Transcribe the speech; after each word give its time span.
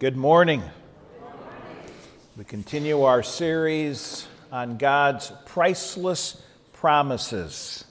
Good 0.00 0.16
morning. 0.16 0.60
We 2.36 2.42
continue 2.42 3.02
our 3.02 3.22
series 3.22 4.26
on 4.50 4.76
God's 4.76 5.30
priceless 5.46 6.42
promises. 6.72 7.84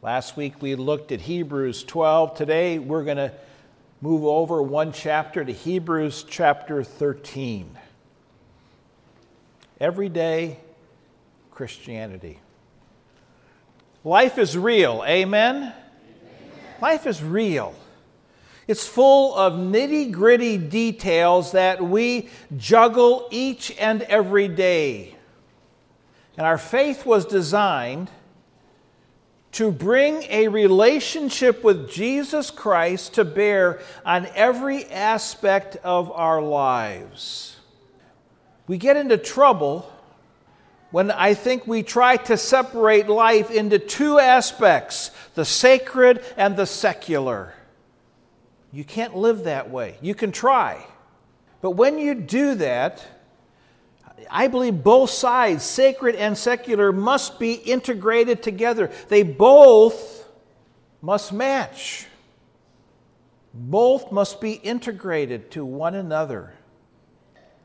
Last 0.00 0.36
week 0.36 0.62
we 0.62 0.76
looked 0.76 1.10
at 1.10 1.22
Hebrews 1.22 1.82
12. 1.82 2.36
Today 2.36 2.78
we're 2.78 3.02
going 3.02 3.16
to 3.16 3.32
move 4.00 4.24
over 4.24 4.62
one 4.62 4.92
chapter 4.92 5.44
to 5.44 5.52
Hebrews 5.52 6.24
chapter 6.30 6.84
13. 6.84 7.76
Everyday 9.80 10.56
Christianity. 11.50 12.38
Life 14.04 14.38
is 14.38 14.56
real. 14.56 15.02
Amen? 15.04 15.56
Amen? 15.56 15.74
Life 16.80 17.08
is 17.08 17.20
real. 17.20 17.74
It's 18.70 18.86
full 18.86 19.34
of 19.34 19.54
nitty 19.54 20.12
gritty 20.12 20.56
details 20.56 21.50
that 21.50 21.82
we 21.82 22.28
juggle 22.56 23.26
each 23.32 23.76
and 23.80 24.02
every 24.02 24.46
day. 24.46 25.16
And 26.36 26.46
our 26.46 26.56
faith 26.56 27.04
was 27.04 27.26
designed 27.26 28.12
to 29.54 29.72
bring 29.72 30.22
a 30.30 30.46
relationship 30.46 31.64
with 31.64 31.90
Jesus 31.90 32.52
Christ 32.52 33.14
to 33.14 33.24
bear 33.24 33.80
on 34.06 34.28
every 34.36 34.84
aspect 34.84 35.74
of 35.82 36.12
our 36.12 36.40
lives. 36.40 37.56
We 38.68 38.78
get 38.78 38.96
into 38.96 39.18
trouble 39.18 39.92
when 40.92 41.10
I 41.10 41.34
think 41.34 41.66
we 41.66 41.82
try 41.82 42.18
to 42.18 42.36
separate 42.36 43.08
life 43.08 43.50
into 43.50 43.80
two 43.80 44.20
aspects 44.20 45.10
the 45.34 45.44
sacred 45.44 46.24
and 46.36 46.56
the 46.56 46.66
secular. 46.66 47.54
You 48.72 48.84
can't 48.84 49.16
live 49.16 49.44
that 49.44 49.70
way. 49.70 49.96
You 50.00 50.14
can 50.14 50.32
try. 50.32 50.86
But 51.60 51.72
when 51.72 51.98
you 51.98 52.14
do 52.14 52.54
that, 52.56 53.04
I 54.30 54.48
believe 54.48 54.82
both 54.82 55.10
sides, 55.10 55.64
sacred 55.64 56.14
and 56.14 56.36
secular, 56.36 56.92
must 56.92 57.38
be 57.38 57.54
integrated 57.54 58.42
together. 58.42 58.90
They 59.08 59.22
both 59.22 60.28
must 61.02 61.32
match. 61.32 62.06
Both 63.52 64.12
must 64.12 64.40
be 64.40 64.52
integrated 64.52 65.50
to 65.52 65.64
one 65.64 65.94
another. 65.94 66.54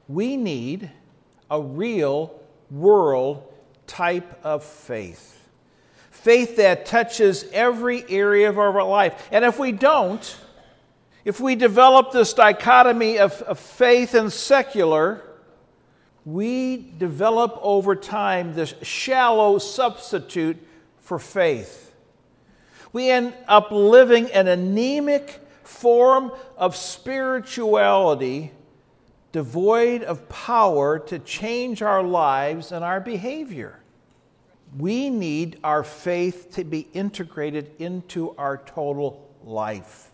We 0.07 0.37
need 0.37 0.89
a 1.49 1.61
real 1.61 2.39
world 2.71 3.43
type 3.85 4.39
of 4.43 4.63
faith. 4.63 5.47
Faith 6.09 6.57
that 6.57 6.87
touches 6.87 7.45
every 7.53 8.03
area 8.09 8.49
of 8.49 8.57
our 8.57 8.83
life. 8.83 9.27
And 9.31 9.45
if 9.45 9.59
we 9.59 9.71
don't, 9.71 10.37
if 11.25 11.39
we 11.39 11.55
develop 11.55 12.11
this 12.11 12.33
dichotomy 12.33 13.17
of, 13.17 13.41
of 13.41 13.59
faith 13.59 14.13
and 14.13 14.31
secular, 14.31 15.23
we 16.23 16.93
develop 16.97 17.57
over 17.61 17.95
time 17.95 18.53
this 18.53 18.75
shallow 18.83 19.57
substitute 19.57 20.57
for 20.99 21.17
faith. 21.17 21.93
We 22.93 23.09
end 23.09 23.33
up 23.47 23.71
living 23.71 24.31
an 24.31 24.47
anemic 24.47 25.41
form 25.63 26.31
of 26.57 26.75
spirituality 26.75 28.51
devoid 29.31 30.01
of 30.03 30.29
power 30.29 30.97
to 30.97 31.19
change 31.19 31.81
our 31.81 32.01
lives 32.01 32.71
and 32.71 32.85
our 32.85 33.01
behavior. 33.01 33.77
We 34.77 35.09
need 35.09 35.59
our 35.61 35.83
faith 35.83 36.51
to 36.51 36.63
be 36.63 36.87
integrated 36.93 37.71
into 37.79 38.33
our 38.37 38.57
total 38.57 39.35
life. 39.43 40.11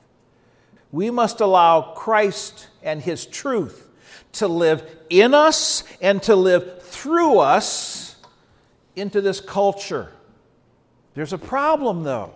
We 0.91 1.09
must 1.09 1.41
allow 1.41 1.93
Christ 1.93 2.67
and 2.83 3.01
His 3.01 3.25
truth 3.25 3.87
to 4.33 4.47
live 4.47 4.83
in 5.09 5.33
us 5.33 5.83
and 6.01 6.21
to 6.23 6.35
live 6.35 6.81
through 6.83 7.39
us 7.39 8.15
into 8.95 9.21
this 9.21 9.39
culture. 9.39 10.11
There's 11.13 11.33
a 11.33 11.37
problem, 11.37 12.03
though. 12.03 12.33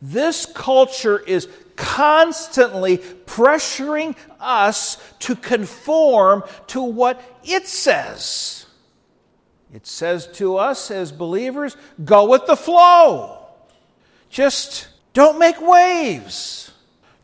This 0.00 0.46
culture 0.46 1.18
is 1.18 1.48
constantly 1.76 2.98
pressuring 2.98 4.16
us 4.40 4.98
to 5.20 5.36
conform 5.36 6.42
to 6.68 6.82
what 6.82 7.22
it 7.44 7.66
says. 7.66 8.66
It 9.72 9.86
says 9.86 10.26
to 10.34 10.56
us 10.56 10.90
as 10.90 11.12
believers 11.12 11.76
go 12.04 12.28
with 12.28 12.46
the 12.46 12.56
flow, 12.56 13.46
just 14.28 14.88
don't 15.12 15.38
make 15.38 15.60
waves. 15.60 16.71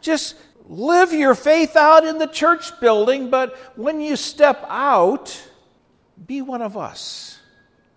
Just 0.08 0.36
live 0.66 1.12
your 1.12 1.34
faith 1.34 1.76
out 1.76 2.06
in 2.06 2.16
the 2.16 2.26
church 2.26 2.80
building, 2.80 3.28
but 3.28 3.54
when 3.76 4.00
you 4.00 4.16
step 4.16 4.64
out, 4.66 5.38
be 6.26 6.40
one 6.40 6.62
of 6.62 6.78
us. 6.78 7.38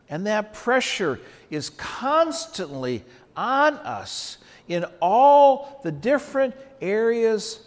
And 0.09 0.27
that 0.27 0.53
pressure 0.53 1.21
is 1.49 1.69
constantly 1.69 3.05
on 3.37 3.75
us 3.75 4.39
in 4.67 4.83
all 5.01 5.79
the 5.85 5.91
different 5.93 6.53
areas 6.81 7.65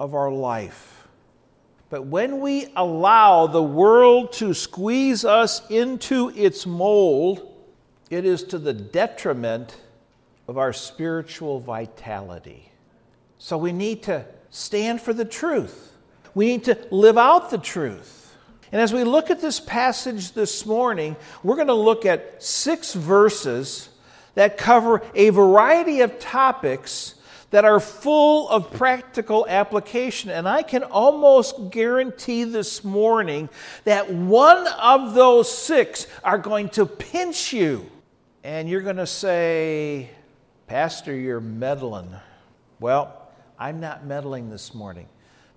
of 0.00 0.14
our 0.14 0.32
life. 0.32 1.06
But 1.90 2.06
when 2.06 2.40
we 2.40 2.68
allow 2.76 3.46
the 3.46 3.62
world 3.62 4.32
to 4.34 4.54
squeeze 4.54 5.26
us 5.26 5.60
into 5.68 6.30
its 6.30 6.64
mold, 6.64 7.54
it 8.08 8.24
is 8.24 8.44
to 8.44 8.58
the 8.58 8.72
detriment 8.72 9.76
of 10.48 10.56
our 10.56 10.72
spiritual 10.72 11.60
vitality. 11.60 12.70
So 13.44 13.58
we 13.58 13.72
need 13.72 14.04
to 14.04 14.24
stand 14.48 15.02
for 15.02 15.12
the 15.12 15.26
truth. 15.26 15.92
We 16.34 16.46
need 16.46 16.64
to 16.64 16.78
live 16.90 17.18
out 17.18 17.50
the 17.50 17.58
truth. 17.58 18.34
And 18.72 18.80
as 18.80 18.90
we 18.90 19.04
look 19.04 19.28
at 19.28 19.42
this 19.42 19.60
passage 19.60 20.32
this 20.32 20.64
morning, 20.64 21.14
we're 21.42 21.56
going 21.56 21.66
to 21.66 21.74
look 21.74 22.06
at 22.06 22.42
six 22.42 22.94
verses 22.94 23.90
that 24.34 24.56
cover 24.56 25.02
a 25.14 25.28
variety 25.28 26.00
of 26.00 26.18
topics 26.18 27.16
that 27.50 27.66
are 27.66 27.80
full 27.80 28.48
of 28.48 28.72
practical 28.72 29.46
application. 29.46 30.30
And 30.30 30.48
I 30.48 30.62
can 30.62 30.82
almost 30.82 31.70
guarantee 31.70 32.44
this 32.44 32.82
morning 32.82 33.50
that 33.84 34.10
one 34.10 34.66
of 34.68 35.12
those 35.12 35.54
six 35.54 36.06
are 36.24 36.38
going 36.38 36.70
to 36.70 36.86
pinch 36.86 37.52
you. 37.52 37.90
And 38.42 38.70
you're 38.70 38.80
going 38.80 38.96
to 38.96 39.06
say, 39.06 40.08
Pastor, 40.66 41.14
you're 41.14 41.42
meddling. 41.42 42.08
Well, 42.80 43.20
I'm 43.58 43.80
not 43.80 44.04
meddling 44.04 44.50
this 44.50 44.74
morning. 44.74 45.08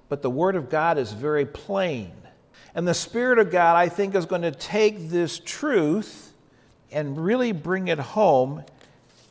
But 0.10 0.22
the 0.22 0.30
Word 0.30 0.56
of 0.56 0.70
God 0.70 0.98
is 0.98 1.12
very 1.12 1.46
plain. 1.46 2.12
And 2.74 2.88
the 2.88 2.94
Spirit 2.94 3.40
of 3.40 3.52
God, 3.52 3.76
I 3.76 3.90
think, 3.90 4.16
is 4.16 4.26
going 4.26 4.44
to 4.44 4.52
take 4.52 5.10
this 5.10 5.40
truth 5.40 6.34
and 6.92 7.18
really 7.18 7.52
bring 7.52 7.88
it 7.88 8.00
home 8.00 8.64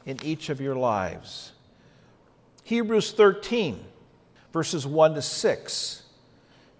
in 0.04 0.18
each 0.22 0.48
of 0.48 0.60
your 0.60 0.74
lives. 0.74 1.52
Hebrews 2.64 3.12
13, 3.12 3.84
verses 4.52 4.86
1 4.86 5.14
to 5.14 5.22
6, 5.22 6.02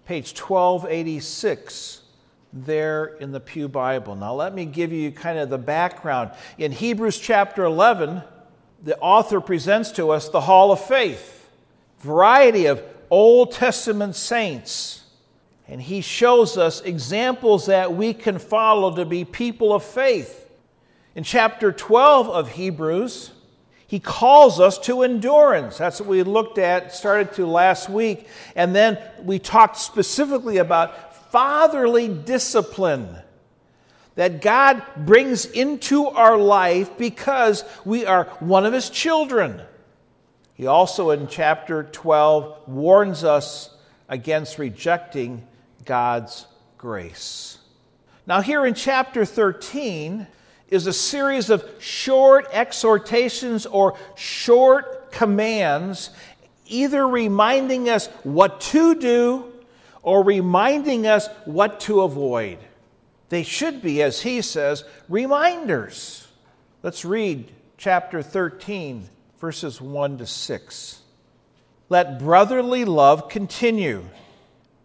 page 0.05 0.37
1286, 0.37 2.01
there 2.51 3.05
in 3.05 3.31
the 3.31 3.39
Pew 3.39 3.67
Bible. 3.67 4.15
Now, 4.15 4.33
let 4.33 4.53
me 4.53 4.65
give 4.65 4.91
you 4.91 5.11
kind 5.11 5.39
of 5.39 5.49
the 5.49 5.57
background. 5.57 6.31
In 6.57 6.71
Hebrews 6.71 7.19
chapter 7.19 7.63
11, 7.63 8.21
the 8.83 8.97
author 8.99 9.39
presents 9.41 9.91
to 9.91 10.11
us 10.11 10.29
the 10.29 10.41
hall 10.41 10.71
of 10.71 10.81
faith 10.81 11.36
variety 11.99 12.65
of 12.65 12.83
Old 13.09 13.51
Testament 13.51 14.15
saints. 14.15 15.03
And 15.67 15.81
he 15.81 16.01
shows 16.01 16.57
us 16.57 16.81
examples 16.81 17.65
that 17.65 17.93
we 17.93 18.13
can 18.13 18.39
follow 18.39 18.95
to 18.95 19.05
be 19.05 19.25
people 19.25 19.73
of 19.73 19.83
faith. 19.83 20.49
In 21.15 21.23
chapter 21.23 21.71
12 21.71 22.29
of 22.29 22.51
Hebrews, 22.51 23.31
he 23.87 23.99
calls 23.99 24.59
us 24.59 24.77
to 24.79 25.01
endurance. 25.01 25.77
That's 25.77 25.99
what 25.99 26.09
we 26.09 26.23
looked 26.23 26.57
at, 26.57 26.93
started 26.93 27.33
to 27.33 27.45
last 27.45 27.89
week. 27.89 28.27
And 28.55 28.75
then 28.75 28.97
we 29.23 29.39
talked 29.39 29.77
specifically 29.77 30.57
about 30.57 31.31
fatherly 31.31 32.07
discipline 32.07 33.17
that 34.15 34.41
God 34.41 34.83
brings 34.97 35.45
into 35.45 36.07
our 36.07 36.37
life 36.37 36.97
because 36.97 37.63
we 37.85 38.05
are 38.05 38.25
one 38.39 38.65
of 38.65 38.73
his 38.73 38.89
children. 38.89 39.61
He 40.57 40.65
also, 40.65 41.11
in 41.11 41.27
chapter 41.27 41.83
12, 41.83 42.67
warns 42.67 43.23
us 43.23 43.69
against 44.09 44.57
rejecting 44.57 45.47
God's 45.85 46.47
grace. 46.79 47.59
Now, 48.25 48.41
here 48.41 48.65
in 48.65 48.73
chapter 48.73 49.23
13 49.23 50.25
is 50.69 50.87
a 50.87 50.93
series 50.93 51.51
of 51.51 51.63
short 51.77 52.47
exhortations 52.51 53.67
or 53.67 53.99
short 54.15 55.11
commands, 55.11 56.09
either 56.65 57.07
reminding 57.07 57.87
us 57.87 58.07
what 58.23 58.59
to 58.59 58.95
do 58.95 59.53
or 60.01 60.23
reminding 60.23 61.05
us 61.05 61.27
what 61.45 61.79
to 61.81 62.01
avoid. 62.01 62.57
They 63.29 63.43
should 63.43 63.83
be, 63.83 64.01
as 64.01 64.21
he 64.21 64.41
says, 64.41 64.83
reminders. 65.07 66.27
Let's 66.81 67.05
read 67.05 67.51
chapter 67.77 68.23
13 68.23 69.07
verses 69.39 69.79
1 69.79 70.17
to 70.19 70.25
6. 70.25 71.01
Let 71.89 72.19
brotherly 72.19 72.85
love 72.85 73.29
continue. 73.29 74.05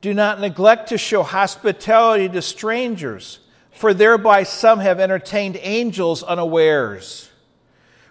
Do 0.00 0.12
not 0.14 0.40
neglect 0.40 0.88
to 0.90 0.98
show 0.98 1.22
hospitality 1.22 2.28
to 2.28 2.42
strangers, 2.42 3.38
for 3.72 3.94
thereby 3.94 4.42
some 4.42 4.80
have 4.80 5.00
entertained 5.00 5.58
angels 5.60 6.22
unawares. 6.22 7.30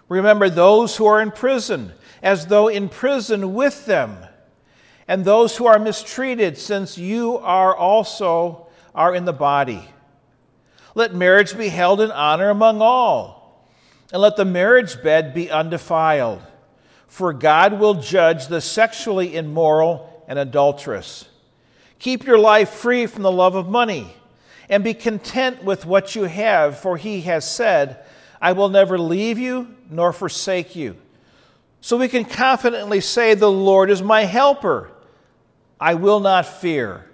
Remember 0.08 0.50
those 0.50 0.96
who 0.96 1.06
are 1.06 1.22
in 1.22 1.30
prison, 1.30 1.92
as 2.22 2.46
though 2.46 2.68
in 2.68 2.88
prison 2.88 3.54
with 3.54 3.86
them, 3.86 4.18
and 5.08 5.24
those 5.24 5.56
who 5.56 5.66
are 5.66 5.78
mistreated, 5.78 6.58
since 6.58 6.98
you 6.98 7.38
are 7.38 7.74
also 7.74 8.66
are 8.94 9.14
in 9.14 9.24
the 9.24 9.32
body. 9.32 9.88
Let 10.94 11.14
marriage 11.14 11.56
be 11.56 11.68
held 11.68 12.00
in 12.00 12.10
honor 12.10 12.50
among 12.50 12.82
all, 12.82 13.41
and 14.12 14.20
let 14.20 14.36
the 14.36 14.44
marriage 14.44 15.02
bed 15.02 15.32
be 15.32 15.50
undefiled, 15.50 16.42
for 17.08 17.32
God 17.32 17.80
will 17.80 17.94
judge 17.94 18.46
the 18.46 18.60
sexually 18.60 19.34
immoral 19.34 20.24
and 20.28 20.38
adulterous. 20.38 21.28
Keep 21.98 22.24
your 22.24 22.38
life 22.38 22.68
free 22.68 23.06
from 23.06 23.22
the 23.22 23.32
love 23.32 23.54
of 23.54 23.68
money, 23.68 24.14
and 24.68 24.84
be 24.84 24.94
content 24.94 25.64
with 25.64 25.86
what 25.86 26.14
you 26.14 26.24
have, 26.24 26.78
for 26.78 26.96
he 26.96 27.22
has 27.22 27.50
said, 27.50 28.04
I 28.40 28.52
will 28.52 28.68
never 28.68 28.98
leave 28.98 29.38
you 29.38 29.74
nor 29.90 30.12
forsake 30.12 30.76
you. 30.76 30.96
So 31.80 31.96
we 31.96 32.08
can 32.08 32.24
confidently 32.24 33.00
say, 33.00 33.34
The 33.34 33.50
Lord 33.50 33.90
is 33.90 34.02
my 34.02 34.22
helper. 34.22 34.90
I 35.80 35.94
will 35.94 36.20
not 36.20 36.46
fear. 36.46 37.06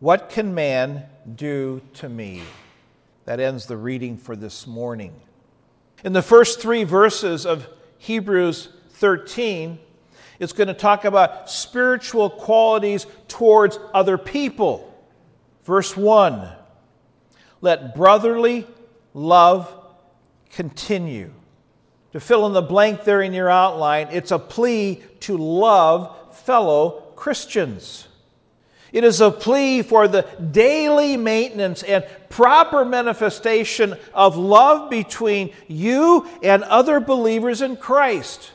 What 0.00 0.28
can 0.30 0.54
man 0.54 1.04
do 1.36 1.82
to 1.94 2.08
me? 2.08 2.42
That 3.26 3.40
ends 3.40 3.66
the 3.66 3.76
reading 3.76 4.16
for 4.16 4.34
this 4.34 4.66
morning. 4.66 5.20
In 6.04 6.12
the 6.12 6.22
first 6.22 6.60
three 6.60 6.84
verses 6.84 7.44
of 7.44 7.68
Hebrews 7.98 8.68
13, 8.90 9.78
it's 10.38 10.52
going 10.52 10.68
to 10.68 10.74
talk 10.74 11.04
about 11.04 11.50
spiritual 11.50 12.30
qualities 12.30 13.06
towards 13.26 13.78
other 13.92 14.16
people. 14.16 14.84
Verse 15.64 15.96
1 15.96 16.48
Let 17.60 17.94
brotherly 17.94 18.66
love 19.12 19.74
continue. 20.50 21.32
To 22.12 22.20
fill 22.20 22.46
in 22.46 22.52
the 22.52 22.62
blank 22.62 23.04
there 23.04 23.20
in 23.20 23.32
your 23.32 23.50
outline, 23.50 24.08
it's 24.10 24.30
a 24.30 24.38
plea 24.38 25.02
to 25.20 25.36
love 25.36 26.36
fellow 26.38 27.12
Christians. 27.16 28.07
It 28.92 29.04
is 29.04 29.20
a 29.20 29.30
plea 29.30 29.82
for 29.82 30.08
the 30.08 30.22
daily 30.50 31.16
maintenance 31.16 31.82
and 31.82 32.06
proper 32.28 32.84
manifestation 32.84 33.96
of 34.14 34.36
love 34.36 34.88
between 34.90 35.52
you 35.66 36.26
and 36.42 36.62
other 36.64 37.00
believers 37.00 37.60
in 37.60 37.76
Christ. 37.76 38.52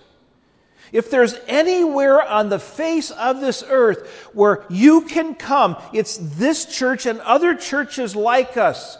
If 0.91 1.09
there's 1.09 1.35
anywhere 1.47 2.21
on 2.21 2.49
the 2.49 2.59
face 2.59 3.09
of 3.09 3.41
this 3.41 3.63
earth 3.67 4.29
where 4.33 4.63
you 4.69 5.01
can 5.01 5.33
come, 5.33 5.75
it's 5.91 6.17
this 6.17 6.65
church 6.65 7.07
and 7.07 7.19
other 7.21 7.55
churches 7.55 8.15
like 8.15 8.57
us 8.57 8.97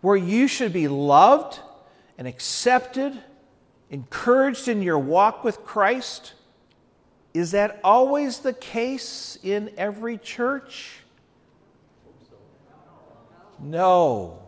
where 0.00 0.16
you 0.16 0.46
should 0.46 0.72
be 0.72 0.86
loved 0.86 1.58
and 2.18 2.28
accepted, 2.28 3.20
encouraged 3.90 4.68
in 4.68 4.80
your 4.82 4.98
walk 4.98 5.42
with 5.42 5.64
Christ. 5.64 6.34
Is 7.34 7.50
that 7.50 7.80
always 7.82 8.38
the 8.38 8.52
case 8.52 9.36
in 9.42 9.72
every 9.76 10.16
church? 10.18 11.00
No. 13.58 14.38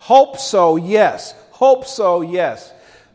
Hope 0.00 0.38
so, 0.38 0.74
yes. 0.74 1.34
Hope 1.52 1.86
so, 1.86 2.20
yes. 2.20 2.72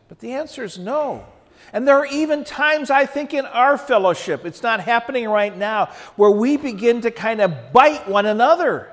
But 0.08 0.20
the 0.20 0.32
answer 0.32 0.64
is 0.64 0.78
no. 0.78 1.26
And 1.74 1.86
there 1.86 1.98
are 1.98 2.06
even 2.06 2.44
times, 2.44 2.90
I 2.90 3.04
think, 3.04 3.34
in 3.34 3.44
our 3.44 3.76
fellowship, 3.76 4.46
it's 4.46 4.62
not 4.62 4.80
happening 4.80 5.28
right 5.28 5.54
now, 5.54 5.90
where 6.16 6.30
we 6.30 6.56
begin 6.56 7.02
to 7.02 7.10
kind 7.10 7.42
of 7.42 7.74
bite 7.74 8.08
one 8.08 8.24
another. 8.24 8.90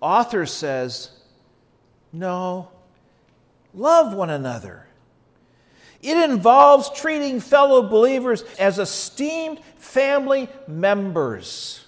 Author 0.00 0.46
says, 0.46 1.10
no, 2.12 2.70
love 3.72 4.12
one 4.12 4.30
another. 4.30 4.83
It 6.04 6.30
involves 6.30 6.90
treating 6.90 7.40
fellow 7.40 7.82
believers 7.82 8.42
as 8.58 8.78
esteemed 8.78 9.58
family 9.76 10.50
members. 10.68 11.86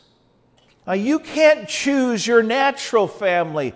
Now, 0.87 0.95
you 0.95 1.19
can't 1.19 1.69
choose 1.69 2.27
your 2.27 2.43
natural 2.43 3.09
family, 3.09 3.75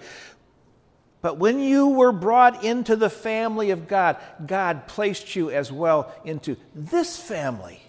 but 1.21 1.37
when 1.37 1.61
you 1.61 1.89
were 1.89 2.13
brought 2.13 2.65
into 2.65 2.97
the 2.97 3.11
family 3.11 3.71
of 3.71 3.87
God, 3.87 4.17
God 4.47 4.87
placed 4.87 5.37
you 5.37 5.51
as 5.51 5.71
well 5.71 6.11
into 6.25 6.57
this 6.75 7.19
family. 7.19 7.83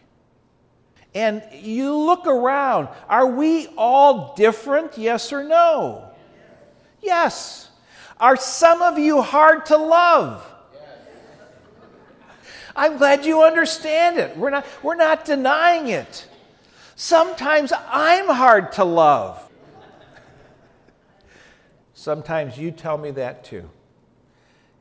And 1.16 1.42
you 1.54 1.96
look 1.96 2.28
around. 2.28 2.90
Are 3.08 3.28
we 3.28 3.68
all 3.78 4.34
different? 4.36 4.98
Yes 4.98 5.32
or 5.32 5.44
no? 5.44 6.10
Yes. 7.02 7.70
Are 8.20 8.36
some 8.36 8.82
of 8.82 9.00
you 9.00 9.22
hard 9.22 9.68
to 9.68 9.78
love? 9.78 10.46
I'm 12.76 12.98
glad 12.98 13.26
you 13.26 13.44
understand 13.44 14.18
it. 14.18 14.38
We're 14.38 14.50
not, 14.50 14.66
we're 14.84 14.96
not 14.96 15.26
denying 15.26 15.88
it. 15.88 16.28
Sometimes 16.96 17.74
I'm 17.88 18.28
hard 18.28 18.74
to 18.74 18.84
love. 18.84 19.50
Sometimes 21.94 22.58
you 22.58 22.72
tell 22.72 22.98
me 22.98 23.12
that 23.12 23.44
too. 23.44 23.70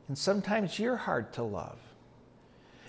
And 0.07 0.17
sometimes 0.17 0.77
you're 0.79 0.97
hard 0.97 1.33
to 1.33 1.43
love. 1.43 1.77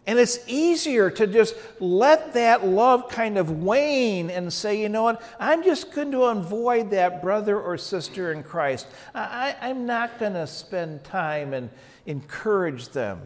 And 0.07 0.19
it's 0.19 0.41
easier 0.49 1.11
to 1.11 1.27
just 1.27 1.55
let 1.79 2.33
that 2.35 2.67
love 2.67 3.09
kind 3.09 3.39
of 3.39 3.63
wane 3.63 4.31
and 4.31 4.53
say, 4.53 4.81
you 4.81 4.89
know 4.89 5.05
what, 5.05 5.23
I'm 5.39 5.63
just 5.63 5.93
going 5.93 6.11
to 6.11 6.25
avoid 6.25 6.91
that 6.91 7.23
brother 7.23 7.61
or 7.61 7.79
sister 7.79 8.33
in 8.33 8.43
Christ. 8.43 8.89
I, 9.15 9.55
am 9.61 9.87
not 9.87 10.19
going 10.19 10.33
to 10.33 10.47
spend 10.47 11.05
time 11.05 11.55
and 11.55 11.71
encourage 12.07 12.89
them. 12.89 13.21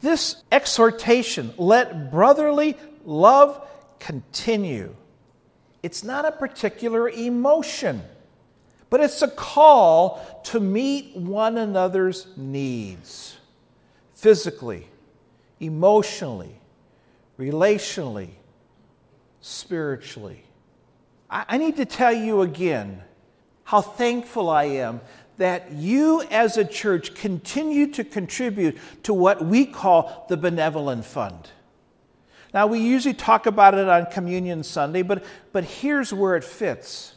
This 0.00 0.42
exhortation, 0.50 1.52
let 1.56 2.10
brotherly 2.10 2.76
love 3.04 3.66
continue, 3.98 4.96
it's 5.82 6.02
not 6.02 6.24
a 6.24 6.32
particular 6.32 7.08
emotion 7.08 8.02
but 8.90 9.00
it's 9.00 9.22
a 9.22 9.28
call 9.28 10.20
to 10.42 10.58
meet 10.58 11.16
one 11.16 11.56
another's 11.56 12.26
needs 12.36 13.38
physically, 14.12 14.88
emotionally, 15.60 16.60
relationally, 17.38 18.30
spiritually. 19.40 20.42
I, 21.30 21.58
need 21.58 21.76
to 21.76 21.84
tell 21.84 22.12
you 22.12 22.42
again 22.42 23.02
how 23.62 23.80
thankful 23.80 24.50
I 24.50 24.64
am 24.64 25.00
that 25.40 25.72
you 25.72 26.20
as 26.30 26.58
a 26.58 26.64
church 26.66 27.14
continue 27.14 27.86
to 27.86 28.04
contribute 28.04 28.76
to 29.02 29.14
what 29.14 29.42
we 29.42 29.64
call 29.64 30.26
the 30.28 30.36
Benevolent 30.36 31.02
Fund. 31.02 31.48
Now, 32.52 32.66
we 32.66 32.80
usually 32.80 33.14
talk 33.14 33.46
about 33.46 33.72
it 33.72 33.88
on 33.88 34.04
Communion 34.12 34.62
Sunday, 34.62 35.00
but, 35.00 35.24
but 35.50 35.64
here's 35.64 36.12
where 36.12 36.36
it 36.36 36.44
fits 36.44 37.14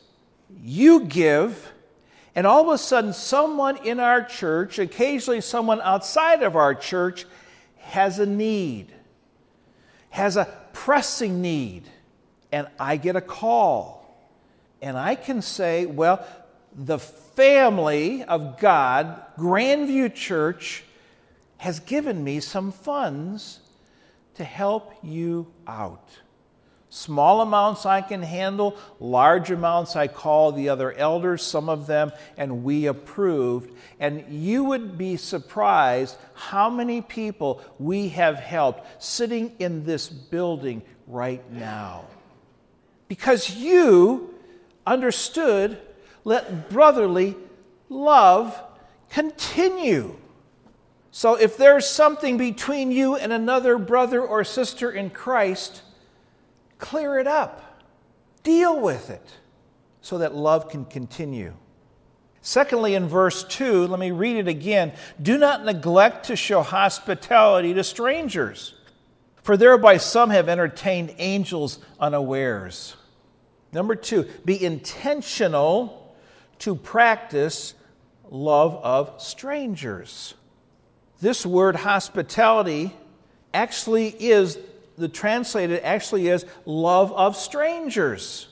you 0.61 1.01
give, 1.01 1.73
and 2.33 2.47
all 2.47 2.61
of 2.61 2.73
a 2.73 2.77
sudden, 2.77 3.11
someone 3.11 3.75
in 3.85 3.99
our 3.99 4.23
church, 4.23 4.79
occasionally 4.79 5.41
someone 5.41 5.81
outside 5.81 6.43
of 6.43 6.55
our 6.55 6.73
church, 6.73 7.25
has 7.79 8.19
a 8.19 8.25
need, 8.25 8.87
has 10.11 10.37
a 10.37 10.47
pressing 10.71 11.41
need, 11.41 11.89
and 12.53 12.69
I 12.79 12.95
get 12.95 13.17
a 13.17 13.21
call. 13.21 14.15
And 14.81 14.97
I 14.97 15.15
can 15.15 15.41
say, 15.41 15.85
well, 15.85 16.25
the 16.73 16.99
family 17.35 18.23
of 18.23 18.59
God, 18.59 19.21
Grandview 19.37 20.13
Church, 20.13 20.83
has 21.57 21.79
given 21.79 22.23
me 22.23 22.39
some 22.39 22.71
funds 22.71 23.59
to 24.35 24.43
help 24.43 24.93
you 25.01 25.47
out. 25.67 26.19
Small 26.89 27.41
amounts 27.41 27.87
I 27.87 28.01
can 28.01 28.21
handle, 28.21 28.77
large 28.99 29.49
amounts 29.49 29.95
I 29.95 30.07
call 30.07 30.51
the 30.51 30.69
other 30.69 30.91
elders, 30.91 31.41
some 31.41 31.67
of 31.67 31.87
them, 31.87 32.11
and 32.37 32.63
we 32.63 32.85
approved. 32.85 33.75
And 33.99 34.25
you 34.29 34.63
would 34.65 34.95
be 34.95 35.17
surprised 35.17 36.17
how 36.35 36.69
many 36.69 37.01
people 37.01 37.61
we 37.79 38.09
have 38.09 38.35
helped 38.35 39.03
sitting 39.03 39.55
in 39.57 39.85
this 39.85 40.07
building 40.07 40.83
right 41.07 41.43
now. 41.51 42.05
Because 43.07 43.55
you 43.55 44.35
understood, 44.85 45.79
let 46.23 46.69
brotherly 46.69 47.35
love 47.89 48.59
continue. 49.09 50.15
So 51.11 51.35
if 51.35 51.57
there's 51.57 51.87
something 51.87 52.37
between 52.37 52.91
you 52.91 53.15
and 53.15 53.31
another 53.31 53.77
brother 53.77 54.21
or 54.21 54.43
sister 54.43 54.91
in 54.91 55.09
Christ, 55.11 55.83
Clear 56.83 57.17
it 57.17 57.27
up, 57.27 57.81
deal 58.43 58.77
with 58.77 59.09
it 59.09 59.25
so 60.01 60.17
that 60.17 60.35
love 60.35 60.67
can 60.67 60.83
continue. 60.83 61.53
Secondly, 62.41 62.93
in 62.93 63.07
verse 63.07 63.45
2, 63.45 63.87
let 63.87 64.01
me 64.01 64.11
read 64.11 64.35
it 64.35 64.49
again. 64.49 64.91
Do 65.21 65.37
not 65.37 65.63
neglect 65.63 66.25
to 66.25 66.35
show 66.35 66.61
hospitality 66.61 67.73
to 67.73 67.85
strangers, 67.85 68.73
for 69.43 69.55
thereby 69.55 69.95
some 69.95 70.29
have 70.31 70.49
entertained 70.49 71.15
angels 71.19 71.79
unawares. 72.01 72.97
Number 73.71 73.95
two, 73.95 74.25
be 74.43 74.61
intentional 74.61 76.02
to 76.63 76.75
practice 76.75 77.73
love 78.29 78.79
of 78.83 79.21
strangers. 79.21 80.33
This 81.19 81.45
word 81.45 81.75
hospitality 81.75 82.95
actually 83.53 84.07
is, 84.07 84.57
the 84.97 85.09
translated 85.09 85.81
actually 85.83 86.29
is 86.29 86.45
love 86.65 87.11
of 87.11 87.35
strangers. 87.35 88.47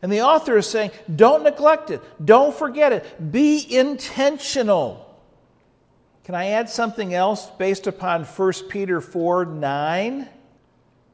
And 0.00 0.10
the 0.10 0.22
author 0.22 0.56
is 0.56 0.66
saying, 0.66 0.92
don't 1.14 1.42
neglect 1.42 1.90
it, 1.90 2.00
don't 2.24 2.56
forget 2.56 2.92
it, 2.92 3.30
be 3.30 3.66
intentional. 3.68 5.02
Can 6.24 6.34
I 6.34 6.46
add 6.46 6.70
something 6.70 7.12
else 7.12 7.50
based 7.58 7.86
upon 7.86 8.24
1 8.24 8.52
Peter 8.70 9.02
4 9.02 9.44
9? 9.44 10.28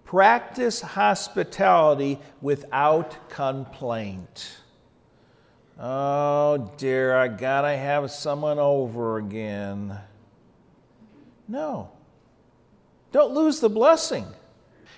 Practice 0.04 0.82
hospitality 0.82 2.20
without 2.40 3.28
complaint. 3.28 4.61
Oh 5.84 6.72
dear, 6.76 7.12
I 7.12 7.26
gotta 7.26 7.76
have 7.76 8.08
someone 8.12 8.60
over 8.60 9.18
again. 9.18 9.98
No. 11.48 11.90
Don't 13.10 13.34
lose 13.34 13.58
the 13.58 13.68
blessing. 13.68 14.26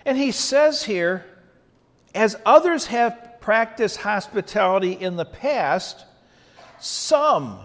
And 0.05 0.19
he 0.19 0.31
says 0.31 0.85
here, 0.85 1.25
as 2.15 2.37
others 2.45 2.87
have 2.87 3.41
practiced 3.41 3.97
hospitality 3.97 4.93
in 4.93 5.17
the 5.17 5.25
past, 5.25 6.05
some 6.79 7.61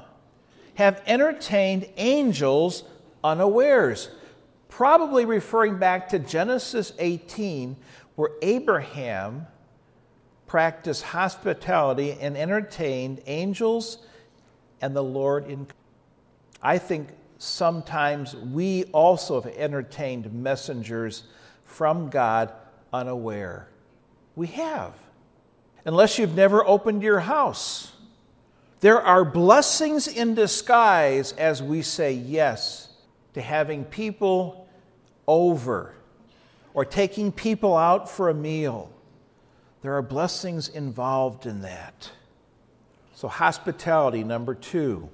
have 0.76 1.04
entertained 1.06 1.90
angels 1.98 2.86
unawares. 3.22 4.10
Probably 4.70 5.26
referring 5.26 5.78
back 5.78 6.08
to 6.10 6.20
Genesis 6.20 6.94
18, 6.98 7.76
where 8.16 8.30
Abraham 8.42 9.46
practiced 10.50 11.04
hospitality 11.04 12.12
and 12.12 12.36
entertained 12.36 13.22
angels 13.28 14.00
and 14.82 14.96
the 14.96 15.04
Lord 15.04 15.48
in. 15.48 15.68
I 16.60 16.80
think 16.80 17.10
sometimes 17.38 18.36
we 18.36 18.86
also 18.86 19.40
have 19.40 19.54
entertained 19.56 20.34
messengers 20.34 21.24
from 21.66 22.10
God 22.10 22.52
unaware. 22.92 23.70
We 24.36 24.48
have. 24.48 24.96
Unless 25.86 26.18
you've 26.18 26.36
never 26.36 26.66
opened 26.66 27.04
your 27.04 27.20
house. 27.20 27.92
There 28.80 29.00
are 29.00 29.24
blessings 29.24 30.08
in 30.08 30.34
disguise 30.34 31.32
as 31.34 31.62
we 31.62 31.84
say 31.84 32.14
yes 32.14 32.90
to 33.36 33.42
having 33.42 33.86
people 33.86 34.68
over 35.28 35.94
or 36.74 36.86
taking 36.86 37.32
people 37.32 37.78
out 37.78 38.10
for 38.10 38.30
a 38.30 38.34
meal. 38.34 38.92
There 39.82 39.96
are 39.96 40.02
blessings 40.02 40.68
involved 40.68 41.46
in 41.46 41.62
that. 41.62 42.12
So, 43.16 43.28
hospitality, 43.28 44.24
number 44.24 44.56
two. 44.56 45.10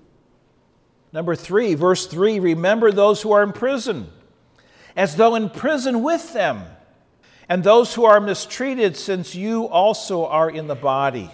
Number 1.12 1.36
three, 1.36 1.76
verse 1.76 2.08
three 2.08 2.40
remember 2.40 2.92
those 2.92 3.22
who 3.22 3.32
are 3.32 3.44
in 3.44 3.54
prison, 3.54 4.08
as 4.96 5.16
though 5.16 5.36
in 5.36 5.50
prison 5.50 6.04
with 6.04 6.34
them, 6.34 6.64
and 7.48 7.64
those 7.64 7.94
who 7.94 8.06
are 8.06 8.20
mistreated, 8.20 8.98
since 8.98 9.34
you 9.34 9.66
also 9.66 10.26
are 10.26 10.50
in 10.50 10.68
the 10.68 10.76
body. 10.76 11.32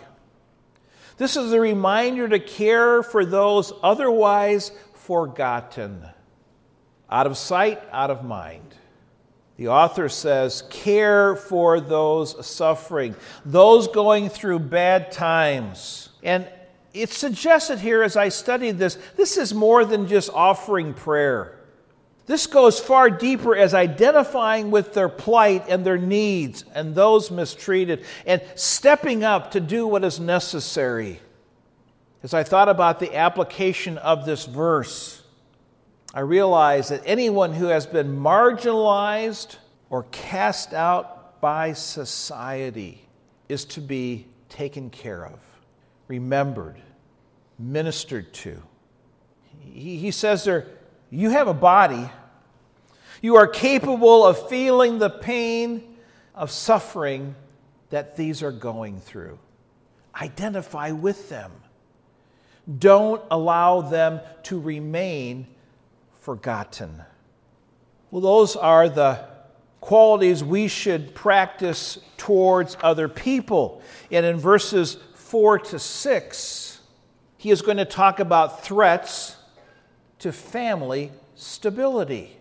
This 1.17 1.35
is 1.38 1.53
a 1.53 1.59
reminder 1.59 2.27
to 2.27 2.39
care 2.39 3.01
for 3.01 3.25
those 3.25 3.73
otherwise 3.81 4.71
forgotten. 4.93 6.05
Out 7.09 7.27
of 7.27 7.38
sight, 7.38 7.81
out 7.91 8.11
of 8.11 8.23
mind. 8.23 8.75
The 9.61 9.67
author 9.67 10.09
says, 10.09 10.63
care 10.71 11.35
for 11.35 11.79
those 11.79 12.47
suffering, 12.47 13.15
those 13.45 13.87
going 13.87 14.29
through 14.29 14.57
bad 14.57 15.11
times. 15.11 16.09
And 16.23 16.47
it's 16.95 17.15
suggested 17.15 17.77
here 17.77 18.01
as 18.01 18.17
I 18.17 18.29
studied 18.29 18.79
this, 18.79 18.97
this 19.17 19.37
is 19.37 19.53
more 19.53 19.85
than 19.85 20.07
just 20.07 20.31
offering 20.31 20.95
prayer. 20.95 21.59
This 22.25 22.47
goes 22.47 22.79
far 22.79 23.11
deeper 23.11 23.55
as 23.55 23.75
identifying 23.75 24.71
with 24.71 24.95
their 24.95 25.09
plight 25.09 25.65
and 25.69 25.85
their 25.85 25.99
needs 25.99 26.65
and 26.73 26.95
those 26.95 27.29
mistreated 27.29 28.03
and 28.25 28.41
stepping 28.55 29.23
up 29.23 29.51
to 29.51 29.59
do 29.59 29.85
what 29.85 30.03
is 30.03 30.19
necessary. 30.19 31.19
As 32.23 32.33
I 32.33 32.41
thought 32.41 32.67
about 32.67 32.99
the 32.99 33.15
application 33.15 33.99
of 33.99 34.25
this 34.25 34.47
verse, 34.47 35.20
I 36.13 36.21
realize 36.21 36.89
that 36.89 37.03
anyone 37.05 37.53
who 37.53 37.67
has 37.67 37.85
been 37.85 38.17
marginalized 38.17 39.55
or 39.89 40.03
cast 40.11 40.73
out 40.73 41.39
by 41.41 41.73
society 41.73 43.07
is 43.47 43.65
to 43.65 43.81
be 43.81 44.27
taken 44.49 44.89
care 44.89 45.25
of, 45.25 45.39
remembered, 46.07 46.81
ministered 47.57 48.33
to. 48.33 48.61
He, 49.59 50.11
says 50.11 50.43
there, 50.43 50.67
you 51.09 51.29
have 51.29 51.47
a 51.47 51.53
body 51.53 52.09
you 53.21 53.35
are 53.35 53.47
capable 53.47 54.25
of 54.25 54.49
feeling 54.49 54.97
the 54.97 55.09
pain 55.09 55.97
of 56.33 56.49
suffering 56.49 57.35
that 57.91 58.15
these 58.15 58.41
are 58.41 58.51
going 58.51 58.99
through. 58.99 59.37
Identify 60.19 60.91
with 60.91 61.29
them. 61.29 61.51
Don't 62.79 63.21
allow 63.29 63.81
them 63.81 64.21
to 64.43 64.59
remain 64.59 65.47
forgotten. 66.21 67.03
Well, 68.11 68.21
those 68.21 68.55
are 68.55 68.87
the 68.87 69.25
qualities 69.81 70.43
we 70.43 70.67
should 70.67 71.13
practice 71.15 71.97
towards 72.17 72.77
other 72.81 73.09
people. 73.09 73.81
And 74.11 74.25
in 74.25 74.37
verses 74.37 74.97
4 75.15 75.59
to 75.59 75.79
6, 75.79 76.81
he 77.37 77.49
is 77.49 77.61
going 77.61 77.77
to 77.77 77.85
talk 77.85 78.19
about 78.19 78.63
threats 78.63 79.35
to 80.19 80.31
family 80.31 81.11
stability. 81.35 82.37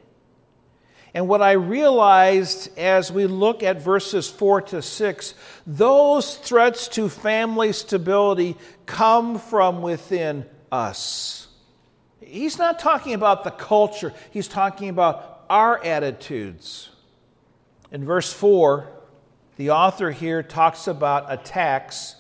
And 1.15 1.27
what 1.27 1.41
I 1.41 1.53
realized 1.53 2.77
as 2.79 3.11
we 3.11 3.27
look 3.27 3.63
at 3.63 3.81
verses 3.81 4.29
4 4.29 4.61
to 4.63 4.83
6, 4.83 5.35
those 5.67 6.37
threats 6.37 6.87
to 6.89 7.09
family 7.09 7.73
stability 7.73 8.57
come 8.85 9.39
from 9.39 9.81
within 9.81 10.45
us. 10.71 11.40
He's 12.21 12.59
not 12.59 12.79
talking 12.79 13.15
about 13.15 13.45
the 13.45 13.51
culture, 13.51 14.13
he's 14.31 14.49
talking 14.49 14.89
about 14.89 15.45
our 15.49 15.83
attitudes. 15.85 16.91
In 17.91 18.05
verse 18.05 18.33
4, 18.33 18.89
the 19.57 19.71
author 19.71 20.11
here 20.11 20.43
talks 20.43 20.87
about 20.87 21.33
attacks 21.33 22.17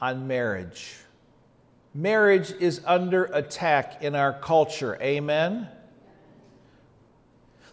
on 0.00 0.26
marriage. 0.26 0.96
Marriage 1.94 2.52
is 2.52 2.80
under 2.84 3.24
attack 3.24 4.02
in 4.02 4.14
our 4.14 4.32
culture. 4.32 4.98
Amen? 5.00 5.68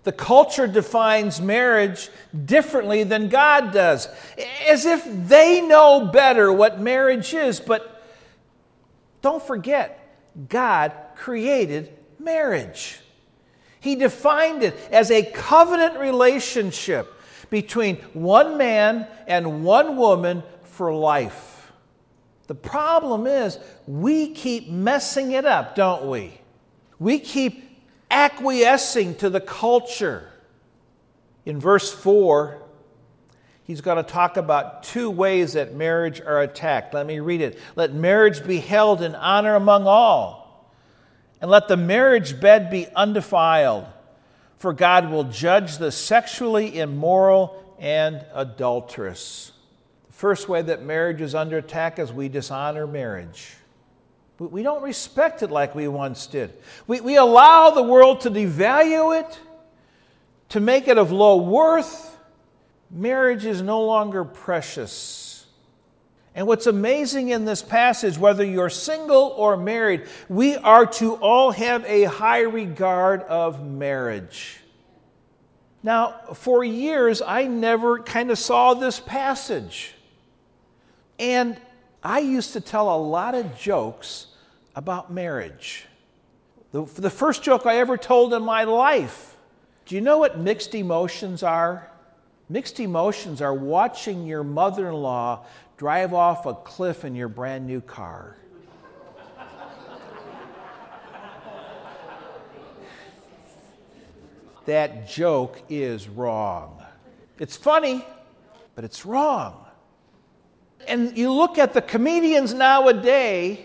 The 0.03 0.11
culture 0.11 0.67
defines 0.67 1.41
marriage 1.41 2.09
differently 2.45 3.03
than 3.03 3.27
God 3.27 3.73
does, 3.73 4.07
as 4.67 4.85
if 4.85 5.03
they 5.27 5.61
know 5.61 6.05
better 6.05 6.53
what 6.53 6.79
marriage 6.79 7.33
is. 7.33 7.59
But 7.59 8.03
don't 9.21 9.41
forget, 9.41 10.04
God 10.49 10.91
created 11.15 11.91
marriage. 12.19 12.99
He 13.79 13.95
defined 13.95 14.63
it 14.63 14.75
as 14.91 15.11
a 15.11 15.23
covenant 15.23 15.99
relationship 15.99 17.13
between 17.49 17.97
one 18.13 18.57
man 18.57 19.07
and 19.27 19.63
one 19.63 19.97
woman 19.97 20.43
for 20.63 20.93
life. 20.93 21.71
The 22.47 22.55
problem 22.55 23.27
is, 23.27 23.59
we 23.87 24.33
keep 24.33 24.69
messing 24.69 25.31
it 25.31 25.45
up, 25.45 25.75
don't 25.75 26.09
we? 26.09 26.39
We 26.99 27.19
keep 27.19 27.79
acquiescing 28.11 29.15
to 29.15 29.29
the 29.29 29.41
culture. 29.41 30.29
In 31.45 31.59
verse 31.59 31.91
4, 31.93 32.61
he's 33.65 33.81
going 33.81 33.97
to 33.97 34.03
talk 34.03 34.37
about 34.37 34.83
two 34.83 35.11
ways 35.11 35.53
that 35.53 35.75
marriage 35.75 36.21
are 36.21 36.41
attacked. 36.41 36.93
Let 36.93 37.05
me 37.05 37.19
read 37.19 37.41
it. 37.41 37.59
Let 37.75 37.93
marriage 37.93 38.45
be 38.45 38.59
held 38.59 39.01
in 39.01 39.13
honor 39.15 39.55
among 39.55 39.85
all, 39.85 40.71
and 41.41 41.51
let 41.51 41.67
the 41.67 41.77
marriage 41.77 42.39
bed 42.39 42.71
be 42.71 42.87
undefiled, 42.95 43.85
for 44.57 44.71
God 44.71 45.11
will 45.11 45.25
judge 45.25 45.77
the 45.77 45.91
sexually 45.91 46.79
immoral 46.79 47.61
and 47.79 48.25
adulterous. 48.33 49.51
The 50.07 50.13
first 50.13 50.47
way 50.47 50.61
that 50.61 50.81
marriage 50.81 51.19
is 51.19 51.35
under 51.35 51.57
attack 51.57 51.99
is 51.99 52.13
we 52.13 52.29
dishonor 52.29 52.87
marriage. 52.87 53.53
We 54.37 54.63
don't 54.63 54.81
respect 54.83 55.43
it 55.43 55.51
like 55.51 55.75
we 55.75 55.87
once 55.87 56.27
did. 56.27 56.53
We, 56.87 56.99
we 56.99 57.15
allow 57.15 57.69
the 57.69 57.83
world 57.83 58.21
to 58.21 58.31
devalue 58.31 59.21
it, 59.21 59.39
to 60.49 60.59
make 60.59 60.87
it 60.87 60.97
of 60.97 61.11
low 61.11 61.37
worth. 61.37 62.04
Marriage 62.91 63.45
is 63.45 63.61
no 63.61 63.83
longer 63.83 64.23
precious. 64.23 65.45
And 66.35 66.47
what's 66.47 66.67
amazing 66.67 67.29
in 67.29 67.45
this 67.45 67.61
passage, 67.61 68.17
whether 68.17 68.43
you're 68.43 68.69
single 68.69 69.33
or 69.37 69.55
married, 69.55 70.05
we 70.27 70.57
are 70.57 70.85
to 70.85 71.15
all 71.15 71.51
have 71.51 71.85
a 71.85 72.03
high 72.03 72.41
regard 72.41 73.21
of 73.23 73.65
marriage. 73.65 74.59
Now, 75.81 76.19
for 76.33 76.63
years, 76.63 77.21
I 77.21 77.45
never 77.45 77.99
kind 77.99 78.31
of 78.31 78.37
saw 78.37 78.73
this 78.73 78.99
passage. 78.99 79.93
And 81.17 81.57
I 82.03 82.19
used 82.19 82.53
to 82.53 82.59
tell 82.59 82.93
a 82.93 82.97
lot 82.97 83.33
of 83.33 83.57
jokes 83.57 84.27
about 84.75 85.11
marriage. 85.11 85.85
The, 86.71 86.83
the 86.83 87.09
first 87.09 87.43
joke 87.43 87.65
I 87.65 87.77
ever 87.77 87.97
told 87.97 88.33
in 88.33 88.43
my 88.43 88.65
life. 88.65 89.37
Do 89.85 89.95
you 89.95 90.01
know 90.01 90.17
what 90.17 90.37
mixed 90.37 90.75
emotions 90.75 91.43
are? 91.43 91.89
Mixed 92.47 92.79
emotions 92.79 93.41
are 93.41 93.53
watching 93.53 94.27
your 94.27 94.43
mother 94.43 94.89
in 94.89 94.93
law 94.93 95.45
drive 95.77 96.13
off 96.13 96.45
a 96.45 96.53
cliff 96.53 97.03
in 97.03 97.15
your 97.15 97.27
brand 97.27 97.65
new 97.65 97.81
car. 97.81 98.37
that 104.65 105.07
joke 105.07 105.61
is 105.69 106.07
wrong. 106.07 106.83
It's 107.39 107.57
funny, 107.57 108.05
but 108.75 108.83
it's 108.83 109.05
wrong. 109.05 109.65
And 110.87 111.17
you 111.17 111.31
look 111.31 111.57
at 111.57 111.73
the 111.73 111.81
comedians 111.81 112.53
nowadays, 112.53 113.59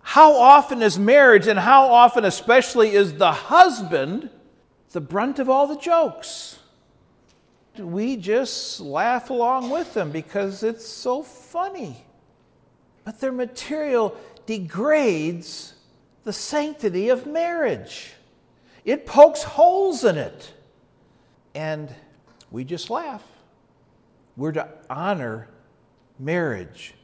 how 0.00 0.36
often 0.36 0.80
is 0.80 0.96
marriage 0.96 1.48
and 1.48 1.58
how 1.58 1.86
often, 1.86 2.24
especially, 2.24 2.92
is 2.92 3.14
the 3.14 3.32
husband 3.32 4.30
the 4.92 5.00
brunt 5.00 5.38
of 5.38 5.48
all 5.48 5.66
the 5.66 5.76
jokes? 5.76 6.59
We 7.78 8.16
just 8.16 8.80
laugh 8.80 9.30
along 9.30 9.70
with 9.70 9.94
them 9.94 10.10
because 10.10 10.62
it's 10.62 10.86
so 10.86 11.22
funny. 11.22 12.04
But 13.04 13.20
their 13.20 13.32
material 13.32 14.16
degrades 14.46 15.74
the 16.24 16.32
sanctity 16.32 17.08
of 17.08 17.26
marriage, 17.26 18.12
it 18.84 19.06
pokes 19.06 19.42
holes 19.42 20.04
in 20.04 20.18
it. 20.18 20.52
And 21.54 21.92
we 22.50 22.64
just 22.64 22.90
laugh. 22.90 23.22
We're 24.36 24.52
to 24.52 24.68
honor 24.88 25.48
marriage, 26.18 26.94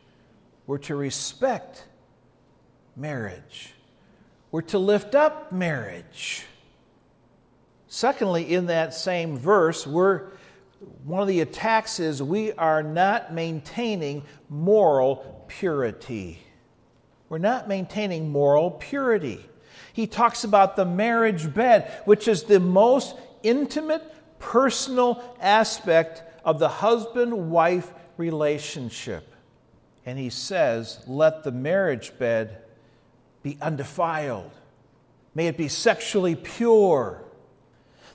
we're 0.66 0.78
to 0.78 0.94
respect 0.94 1.85
marriage, 2.94 3.75
we're 4.50 4.62
to 4.62 4.78
lift 4.78 5.14
up 5.14 5.52
marriage. 5.52 6.44
Secondly, 7.88 8.52
in 8.52 8.66
that 8.66 8.92
same 8.94 9.38
verse, 9.38 9.87
we're, 9.87 10.28
one 11.04 11.23
of 11.23 11.28
the 11.28 11.40
attacks 11.40 12.00
is 12.00 12.23
we 12.23 12.52
are 12.52 12.83
not 12.83 13.33
maintaining 13.33 14.25
moral 14.49 15.45
purity. 15.49 16.42
We're 17.28 17.38
not 17.38 17.68
maintaining 17.68 18.30
moral 18.30 18.71
purity. 18.71 19.45
He 19.92 20.06
talks 20.06 20.45
about 20.45 20.76
the 20.76 20.85
marriage 20.85 21.52
bed, 21.52 21.90
which 22.04 22.28
is 22.28 22.45
the 22.45 22.61
most 22.61 23.16
intimate, 23.42 24.02
personal 24.38 25.23
aspect 25.40 26.23
of 26.45 26.59
the 26.59 26.68
husband 26.68 27.50
wife 27.50 27.92
relationship. 28.16 29.35
And 30.04 30.18
he 30.18 30.30
says, 30.30 31.02
Let 31.06 31.42
the 31.42 31.52
marriage 31.52 32.16
bed 32.18 32.62
be 33.42 33.59
undefiled, 33.61 34.52
may 35.35 35.47
it 35.47 35.56
be 35.56 35.68
sexually 35.68 36.37
pure. 36.37 37.25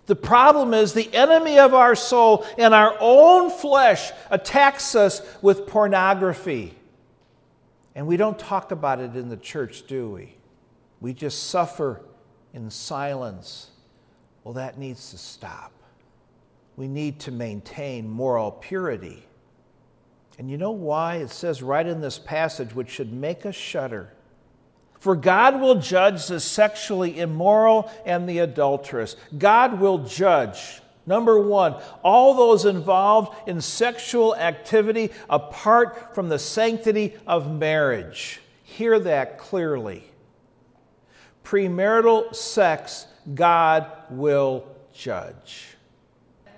The 0.07 0.15
problem 0.15 0.73
is 0.73 0.93
the 0.93 1.13
enemy 1.13 1.59
of 1.59 1.73
our 1.73 1.95
soul 1.95 2.45
and 2.57 2.73
our 2.73 2.95
own 2.99 3.49
flesh 3.49 4.11
attacks 4.29 4.95
us 4.95 5.21
with 5.41 5.67
pornography. 5.67 6.75
And 7.95 8.07
we 8.07 8.17
don't 8.17 8.39
talk 8.39 8.71
about 8.71 8.99
it 8.99 9.15
in 9.15 9.29
the 9.29 9.37
church, 9.37 9.85
do 9.87 10.09
we? 10.09 10.35
We 10.99 11.13
just 11.13 11.49
suffer 11.49 12.01
in 12.53 12.69
silence. 12.69 13.69
Well, 14.43 14.55
that 14.55 14.77
needs 14.77 15.11
to 15.11 15.17
stop. 15.17 15.71
We 16.75 16.87
need 16.87 17.19
to 17.21 17.31
maintain 17.31 18.09
moral 18.09 18.51
purity. 18.51 19.25
And 20.39 20.49
you 20.49 20.57
know 20.57 20.71
why? 20.71 21.17
It 21.17 21.29
says 21.29 21.61
right 21.61 21.85
in 21.85 22.01
this 22.01 22.17
passage, 22.17 22.73
which 22.73 22.89
should 22.89 23.13
make 23.13 23.45
us 23.45 23.55
shudder. 23.55 24.11
For 25.01 25.15
God 25.15 25.59
will 25.59 25.79
judge 25.79 26.27
the 26.27 26.39
sexually 26.39 27.19
immoral 27.19 27.91
and 28.05 28.29
the 28.29 28.37
adulterous. 28.37 29.15
God 29.35 29.79
will 29.79 29.97
judge, 30.05 30.79
number 31.07 31.39
one, 31.39 31.81
all 32.03 32.35
those 32.35 32.65
involved 32.65 33.35
in 33.49 33.61
sexual 33.61 34.35
activity 34.35 35.09
apart 35.27 36.13
from 36.13 36.29
the 36.29 36.37
sanctity 36.37 37.15
of 37.25 37.51
marriage. 37.51 38.41
Hear 38.61 38.99
that 38.99 39.39
clearly. 39.39 40.03
Premarital 41.43 42.35
sex, 42.35 43.07
God 43.33 43.87
will 44.11 44.67
judge. 44.93 45.77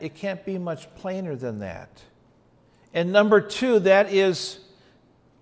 It 0.01 0.15
can't 0.15 0.43
be 0.45 0.57
much 0.57 0.93
plainer 0.95 1.37
than 1.37 1.59
that. 1.59 2.01
And 2.93 3.13
number 3.13 3.39
two, 3.39 3.79
that 3.79 4.11
is 4.11 4.59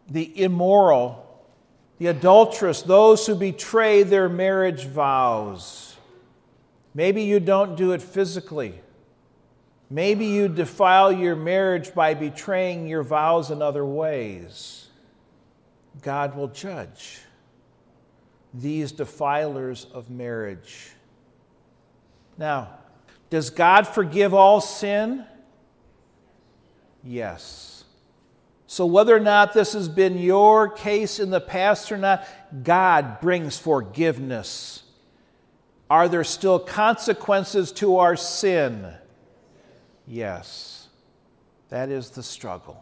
the 0.08 0.40
immoral, 0.40 1.31
the 2.02 2.08
adulterous, 2.08 2.82
those 2.82 3.28
who 3.28 3.36
betray 3.36 4.02
their 4.02 4.28
marriage 4.28 4.86
vows. 4.86 5.96
Maybe 6.96 7.22
you 7.22 7.40
don't 7.40 7.76
do 7.76 7.92
it 7.92 8.02
physically. 8.02 8.82
Maybe 9.88 10.26
you 10.26 10.48
defile 10.48 11.12
your 11.12 11.36
marriage 11.36 11.94
by 11.94 12.16
betraying 12.16 12.88
your 12.88 13.04
vows 13.04 13.52
in 13.52 13.62
other 13.62 13.86
ways. 13.86 14.88
God 16.02 16.36
will 16.36 16.48
judge 16.48 17.20
these 18.52 18.92
defilers 18.92 19.86
of 19.94 20.10
marriage. 20.10 20.90
Now, 22.36 22.80
does 23.30 23.52
God 23.52 23.88
forgive 23.88 24.34
all 24.34 24.60
sin? 24.60 25.24
Yes. 27.04 27.81
So, 28.72 28.86
whether 28.86 29.14
or 29.14 29.20
not 29.20 29.52
this 29.52 29.74
has 29.74 29.90
been 29.90 30.18
your 30.18 30.70
case 30.70 31.20
in 31.20 31.30
the 31.30 31.42
past 31.42 31.92
or 31.92 31.98
not, 31.98 32.26
God 32.64 33.20
brings 33.20 33.58
forgiveness. 33.58 34.84
Are 35.90 36.08
there 36.08 36.24
still 36.24 36.58
consequences 36.58 37.74
to 37.74 37.98
our 37.98 38.16
sin? 38.16 38.94
Yes. 40.08 40.88
That 41.68 41.90
is 41.90 42.12
the 42.12 42.24
struggle. 42.24 42.82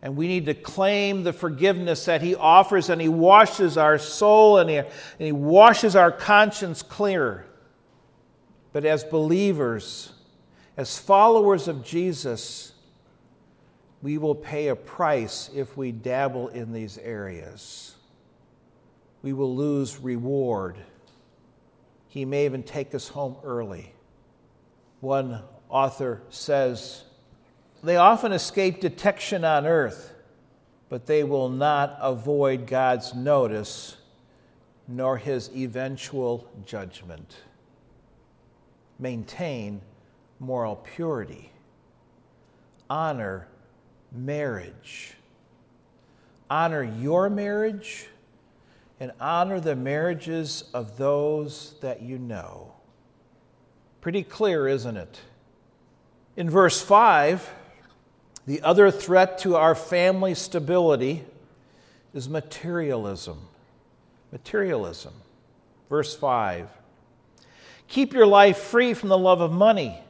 And 0.00 0.16
we 0.16 0.28
need 0.28 0.46
to 0.46 0.54
claim 0.54 1.22
the 1.22 1.34
forgiveness 1.34 2.06
that 2.06 2.22
He 2.22 2.34
offers, 2.34 2.88
and 2.88 3.02
He 3.02 3.08
washes 3.10 3.76
our 3.76 3.98
soul 3.98 4.56
and 4.56 4.70
He, 4.70 4.76
and 4.76 4.88
he 5.18 5.32
washes 5.32 5.94
our 5.94 6.10
conscience 6.10 6.80
clear. 6.80 7.44
But 8.72 8.86
as 8.86 9.04
believers, 9.04 10.14
as 10.78 10.96
followers 10.96 11.68
of 11.68 11.84
Jesus, 11.84 12.69
we 14.02 14.16
will 14.18 14.34
pay 14.34 14.68
a 14.68 14.76
price 14.76 15.50
if 15.54 15.76
we 15.76 15.92
dabble 15.92 16.48
in 16.48 16.72
these 16.72 16.96
areas. 16.98 17.94
We 19.22 19.32
will 19.32 19.54
lose 19.54 19.98
reward. 19.98 20.76
He 22.08 22.24
may 22.24 22.46
even 22.46 22.62
take 22.62 22.94
us 22.94 23.08
home 23.08 23.36
early. 23.44 23.92
One 25.00 25.42
author 25.68 26.22
says, 26.30 27.04
They 27.82 27.96
often 27.96 28.32
escape 28.32 28.80
detection 28.80 29.44
on 29.44 29.66
earth, 29.66 30.14
but 30.88 31.06
they 31.06 31.22
will 31.22 31.50
not 31.50 31.98
avoid 32.00 32.66
God's 32.66 33.14
notice 33.14 33.96
nor 34.88 35.18
his 35.18 35.50
eventual 35.54 36.50
judgment. 36.64 37.36
Maintain 38.98 39.82
moral 40.40 40.76
purity. 40.76 41.52
Honor 42.88 43.46
marriage. 44.12 45.14
Honor 46.48 46.82
your 46.82 47.30
marriage 47.30 48.06
and 48.98 49.12
honor 49.20 49.60
the 49.60 49.76
marriages 49.76 50.64
of 50.74 50.98
those 50.98 51.74
that 51.80 52.02
you 52.02 52.18
know. 52.18 52.74
Pretty 54.00 54.22
clear, 54.22 54.68
isn't 54.68 54.96
it? 54.96 55.20
In 56.36 56.50
verse 56.50 56.80
5, 56.82 57.50
the 58.46 58.62
other 58.62 58.90
threat 58.90 59.38
to 59.38 59.56
our 59.56 59.74
family 59.74 60.34
stability 60.34 61.24
is 62.14 62.28
materialism. 62.28 63.48
Materialism. 64.32 65.14
Verse 65.88 66.14
5 66.14 66.68
Keep 67.88 68.12
your 68.12 68.26
life 68.26 68.58
free 68.58 68.94
from 68.94 69.08
the 69.08 69.18
love 69.18 69.40
of 69.40 69.50
money 69.50 70.00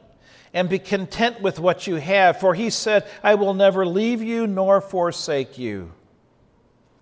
and 0.53 0.69
be 0.69 0.79
content 0.79 1.41
with 1.41 1.59
what 1.59 1.87
you 1.87 1.95
have. 1.95 2.39
For 2.39 2.53
he 2.53 2.69
said, 2.69 3.07
I 3.23 3.35
will 3.35 3.53
never 3.53 3.85
leave 3.85 4.21
you 4.21 4.47
nor 4.47 4.81
forsake 4.81 5.57
you. 5.57 5.93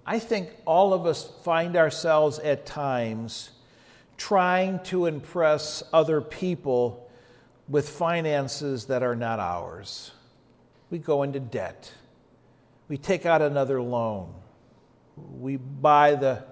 I 0.06 0.20
think 0.20 0.50
all 0.66 0.94
of 0.94 1.06
us 1.06 1.32
find 1.44 1.76
ourselves 1.76 2.40
at 2.40 2.66
times 2.66 3.52
trying 4.18 4.80
to 4.84 5.06
impress 5.06 5.84
other 5.94 6.20
people 6.20 7.10
with 7.68 7.88
finances 7.88 8.86
that 8.86 9.04
are 9.04 9.16
not 9.16 9.40
ours. 9.40 10.12
We 10.90 10.98
go 10.98 11.24
into 11.24 11.40
debt. 11.40 11.94
We 12.88 12.98
take 12.98 13.26
out 13.26 13.42
another 13.42 13.82
loan. 13.82 14.34
We 15.16 15.58
buy 15.58 16.16
the 16.16 16.44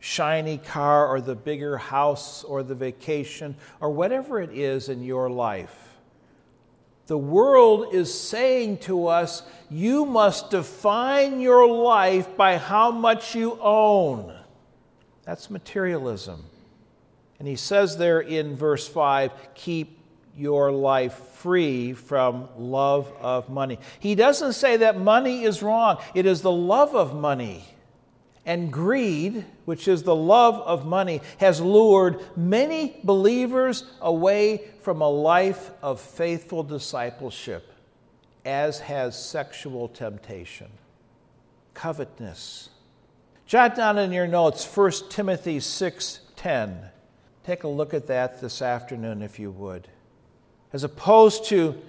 shiny 0.00 0.58
car 0.58 1.08
or 1.08 1.20
the 1.20 1.34
bigger 1.34 1.78
house 1.78 2.44
or 2.44 2.62
the 2.62 2.74
vacation 2.74 3.56
or 3.80 3.90
whatever 3.90 4.40
it 4.40 4.50
is 4.52 4.88
in 4.88 5.02
your 5.02 5.30
life 5.30 5.87
The 7.08 7.18
world 7.18 7.94
is 7.94 8.12
saying 8.12 8.78
to 8.80 9.06
us, 9.06 9.42
you 9.70 10.04
must 10.04 10.50
define 10.50 11.40
your 11.40 11.66
life 11.66 12.36
by 12.36 12.58
how 12.58 12.90
much 12.90 13.34
you 13.34 13.58
own. 13.62 14.34
That's 15.24 15.48
materialism. 15.48 16.44
And 17.38 17.48
he 17.48 17.56
says 17.56 17.96
there 17.96 18.20
in 18.20 18.56
verse 18.56 18.86
5 18.86 19.54
keep 19.54 19.98
your 20.36 20.70
life 20.70 21.14
free 21.14 21.94
from 21.94 22.50
love 22.58 23.10
of 23.20 23.48
money. 23.48 23.78
He 24.00 24.14
doesn't 24.14 24.52
say 24.52 24.76
that 24.76 25.00
money 25.00 25.44
is 25.44 25.62
wrong, 25.62 25.96
it 26.14 26.26
is 26.26 26.42
the 26.42 26.52
love 26.52 26.94
of 26.94 27.14
money. 27.14 27.64
And 28.48 28.72
greed, 28.72 29.44
which 29.66 29.86
is 29.86 30.04
the 30.04 30.16
love 30.16 30.54
of 30.54 30.86
money, 30.86 31.20
has 31.36 31.60
lured 31.60 32.18
many 32.34 32.98
believers 33.04 33.84
away 34.00 34.70
from 34.80 35.02
a 35.02 35.08
life 35.08 35.70
of 35.82 36.00
faithful 36.00 36.62
discipleship, 36.62 37.70
as 38.46 38.80
has 38.80 39.22
sexual 39.22 39.86
temptation, 39.86 40.68
covetousness. 41.74 42.70
Jot 43.44 43.74
down 43.74 43.98
in 43.98 44.12
your 44.12 44.26
notes 44.26 44.64
1 44.64 45.10
Timothy 45.10 45.60
6:10. 45.60 46.88
Take 47.44 47.64
a 47.64 47.68
look 47.68 47.92
at 47.92 48.06
that 48.06 48.40
this 48.40 48.62
afternoon 48.62 49.20
if 49.20 49.38
you 49.38 49.50
would. 49.50 49.88
As 50.72 50.84
opposed 50.84 51.44
to 51.46 51.82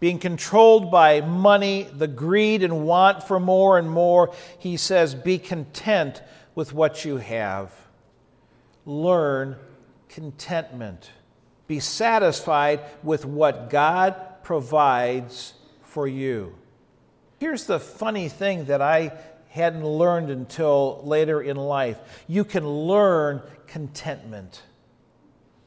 being 0.00 0.18
controlled 0.18 0.90
by 0.90 1.20
money, 1.20 1.84
the 1.84 2.08
greed 2.08 2.62
and 2.62 2.84
want 2.84 3.22
for 3.22 3.40
more 3.40 3.78
and 3.78 3.90
more, 3.90 4.34
he 4.58 4.76
says, 4.76 5.14
Be 5.14 5.38
content 5.38 6.22
with 6.54 6.72
what 6.72 7.04
you 7.04 7.16
have. 7.18 7.72
Learn 8.84 9.56
contentment. 10.08 11.10
Be 11.66 11.80
satisfied 11.80 12.80
with 13.02 13.24
what 13.24 13.70
God 13.70 14.16
provides 14.42 15.54
for 15.82 16.06
you. 16.06 16.54
Here's 17.40 17.64
the 17.64 17.80
funny 17.80 18.28
thing 18.28 18.66
that 18.66 18.82
I 18.82 19.12
hadn't 19.48 19.86
learned 19.86 20.30
until 20.30 21.00
later 21.04 21.40
in 21.40 21.56
life 21.56 21.98
you 22.26 22.44
can 22.44 22.68
learn 22.68 23.40
contentment. 23.66 24.62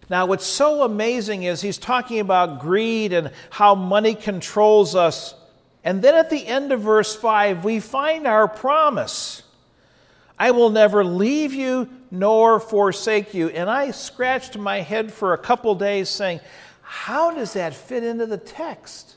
Now, 0.10 0.26
what's 0.26 0.46
so 0.46 0.84
amazing 0.84 1.44
is 1.44 1.62
he's 1.62 1.78
talking 1.78 2.20
about 2.20 2.60
greed 2.60 3.12
and 3.12 3.32
how 3.50 3.76
money 3.76 4.16
controls 4.16 4.96
us. 4.96 5.36
And 5.84 6.02
then 6.02 6.16
at 6.16 6.30
the 6.30 6.48
end 6.48 6.72
of 6.72 6.82
verse 6.82 7.16
5, 7.16 7.64
we 7.66 7.80
find 7.80 8.26
our 8.26 8.48
promise 8.48 9.44
I 10.40 10.52
will 10.52 10.70
never 10.70 11.04
leave 11.04 11.54
you 11.54 11.90
nor 12.12 12.60
forsake 12.60 13.34
you. 13.34 13.50
And 13.50 13.70
I 13.70 13.92
scratched 13.92 14.58
my 14.58 14.82
head 14.82 15.12
for 15.12 15.34
a 15.34 15.38
couple 15.38 15.74
days 15.76 16.10
saying, 16.10 16.42
How 16.82 17.34
does 17.34 17.54
that 17.54 17.74
fit 17.74 18.04
into 18.04 18.28
the 18.28 18.38
text? 18.38 19.16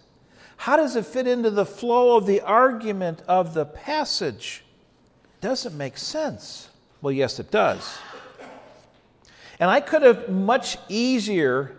How 0.56 0.76
does 0.76 0.96
it 0.96 1.06
fit 1.06 1.26
into 1.26 1.50
the 1.50 1.66
flow 1.66 2.16
of 2.16 2.26
the 2.26 2.40
argument 2.40 3.22
of 3.28 3.54
the 3.54 3.64
passage? 3.64 4.64
Doesn't 5.40 5.76
make 5.76 5.96
sense. 5.96 6.68
Well, 7.00 7.12
yes, 7.12 7.38
it 7.38 7.50
does. 7.50 7.98
And 9.60 9.70
I 9.70 9.80
could 9.80 10.02
have 10.02 10.30
much 10.30 10.78
easier 10.88 11.76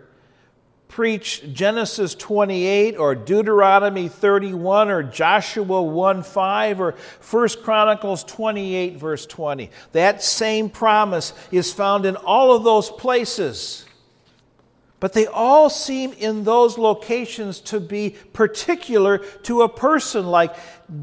preached 0.86 1.52
Genesis 1.54 2.14
28 2.14 2.96
or 2.96 3.14
Deuteronomy 3.14 4.08
31 4.08 4.90
or 4.90 5.02
Joshua 5.02 5.82
1 5.82 6.22
5 6.22 6.80
or 6.80 6.94
1 7.30 7.48
Chronicles 7.62 8.22
28, 8.24 8.96
verse 8.98 9.26
20. 9.26 9.70
That 9.92 10.22
same 10.22 10.68
promise 10.68 11.32
is 11.50 11.72
found 11.72 12.06
in 12.06 12.14
all 12.16 12.54
of 12.54 12.62
those 12.62 12.90
places. 12.90 13.86
But 15.00 15.14
they 15.14 15.26
all 15.26 15.68
seem 15.68 16.12
in 16.12 16.44
those 16.44 16.78
locations 16.78 17.58
to 17.60 17.80
be 17.80 18.10
particular 18.32 19.18
to 19.44 19.62
a 19.62 19.68
person, 19.68 20.26
like 20.26 20.54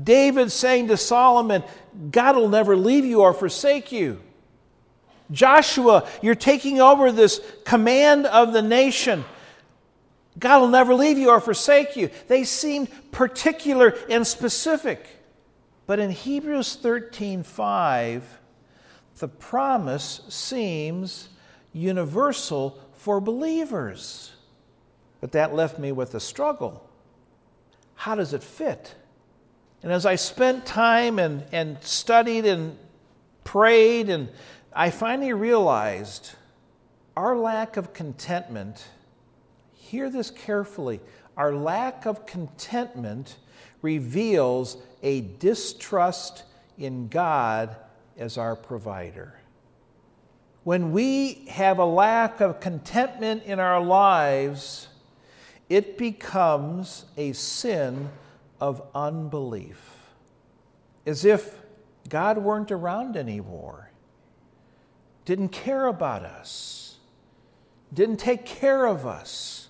David 0.03 0.51
saying 0.51 0.87
to 0.87 0.97
Solomon, 0.97 1.63
God 2.11 2.37
will 2.37 2.47
never 2.47 2.77
leave 2.77 3.03
you 3.03 3.21
or 3.21 3.33
forsake 3.33 3.91
you. 3.91 4.21
Joshua, 5.31 6.07
you're 6.21 6.35
taking 6.35 6.81
over 6.81 7.11
this 7.11 7.41
command 7.65 8.25
of 8.25 8.53
the 8.53 8.61
nation. 8.61 9.25
God 10.37 10.59
will 10.59 10.69
never 10.69 10.93
leave 10.93 11.17
you 11.17 11.29
or 11.29 11.39
forsake 11.39 11.95
you. 11.95 12.09
They 12.27 12.43
seemed 12.43 12.89
particular 13.11 13.95
and 14.09 14.25
specific. 14.25 15.05
But 15.85 15.99
in 15.99 16.11
Hebrews 16.11 16.77
13:5, 16.81 18.23
the 19.17 19.27
promise 19.27 20.21
seems 20.29 21.29
universal 21.73 22.79
for 22.93 23.19
believers. 23.19 24.31
But 25.21 25.33
that 25.33 25.53
left 25.53 25.77
me 25.77 25.91
with 25.91 26.15
a 26.15 26.19
struggle. 26.19 26.87
How 27.95 28.15
does 28.15 28.33
it 28.33 28.43
fit? 28.43 28.95
And 29.83 29.91
as 29.91 30.05
I 30.05 30.15
spent 30.15 30.65
time 30.65 31.19
and, 31.19 31.43
and 31.51 31.81
studied 31.83 32.45
and 32.45 32.77
prayed 33.43 34.09
and 34.09 34.29
I 34.79 34.91
finally 34.91 35.33
realized 35.33 36.35
our 37.17 37.37
lack 37.37 37.75
of 37.75 37.91
contentment, 37.91 38.87
hear 39.73 40.09
this 40.09 40.31
carefully, 40.31 41.01
our 41.35 41.53
lack 41.53 42.05
of 42.05 42.25
contentment 42.25 43.35
reveals 43.81 44.77
a 45.03 45.19
distrust 45.19 46.43
in 46.77 47.09
God 47.09 47.75
as 48.17 48.37
our 48.37 48.55
provider. 48.55 49.41
When 50.63 50.93
we 50.93 51.45
have 51.49 51.77
a 51.77 51.83
lack 51.83 52.39
of 52.39 52.61
contentment 52.61 53.43
in 53.43 53.59
our 53.59 53.81
lives, 53.81 54.87
it 55.67 55.97
becomes 55.97 57.03
a 57.17 57.33
sin 57.33 58.11
of 58.61 58.81
unbelief, 58.95 60.05
as 61.05 61.25
if 61.25 61.59
God 62.07 62.37
weren't 62.37 62.71
around 62.71 63.17
anymore 63.17 63.88
didn't 65.29 65.49
care 65.49 65.85
about 65.85 66.23
us, 66.23 66.97
didn't 67.93 68.17
take 68.17 68.47
care 68.47 68.87
of 68.87 69.05
us. 69.05 69.67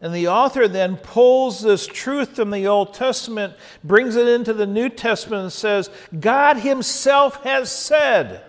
And 0.00 0.12
the 0.12 0.26
author 0.26 0.66
then 0.66 0.96
pulls 0.96 1.60
this 1.60 1.86
truth 1.86 2.34
from 2.34 2.50
the 2.50 2.66
Old 2.66 2.92
Testament, 2.92 3.54
brings 3.84 4.16
it 4.16 4.26
into 4.26 4.52
the 4.52 4.66
New 4.66 4.88
Testament, 4.88 5.42
and 5.42 5.52
says, 5.52 5.88
God 6.18 6.56
Himself 6.56 7.44
has 7.44 7.70
said, 7.70 8.42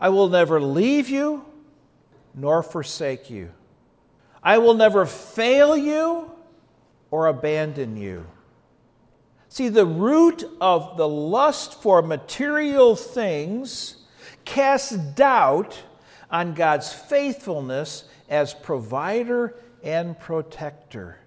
I 0.00 0.08
will 0.08 0.28
never 0.28 0.60
leave 0.60 1.08
you 1.08 1.44
nor 2.34 2.60
forsake 2.60 3.30
you. 3.30 3.52
I 4.42 4.58
will 4.58 4.74
never 4.74 5.06
fail 5.06 5.76
you 5.76 6.32
or 7.12 7.28
abandon 7.28 7.96
you. 7.96 8.26
See, 9.48 9.68
the 9.68 9.86
root 9.86 10.42
of 10.60 10.96
the 10.96 11.08
lust 11.08 11.80
for 11.80 12.02
material 12.02 12.96
things 12.96 13.98
casts 14.50 14.90
doubt 14.90 15.80
on 16.28 16.54
God's 16.54 16.92
faithfulness 16.92 18.04
as 18.28 18.52
provider 18.52 19.54
and 19.82 20.18
protector. 20.18 21.18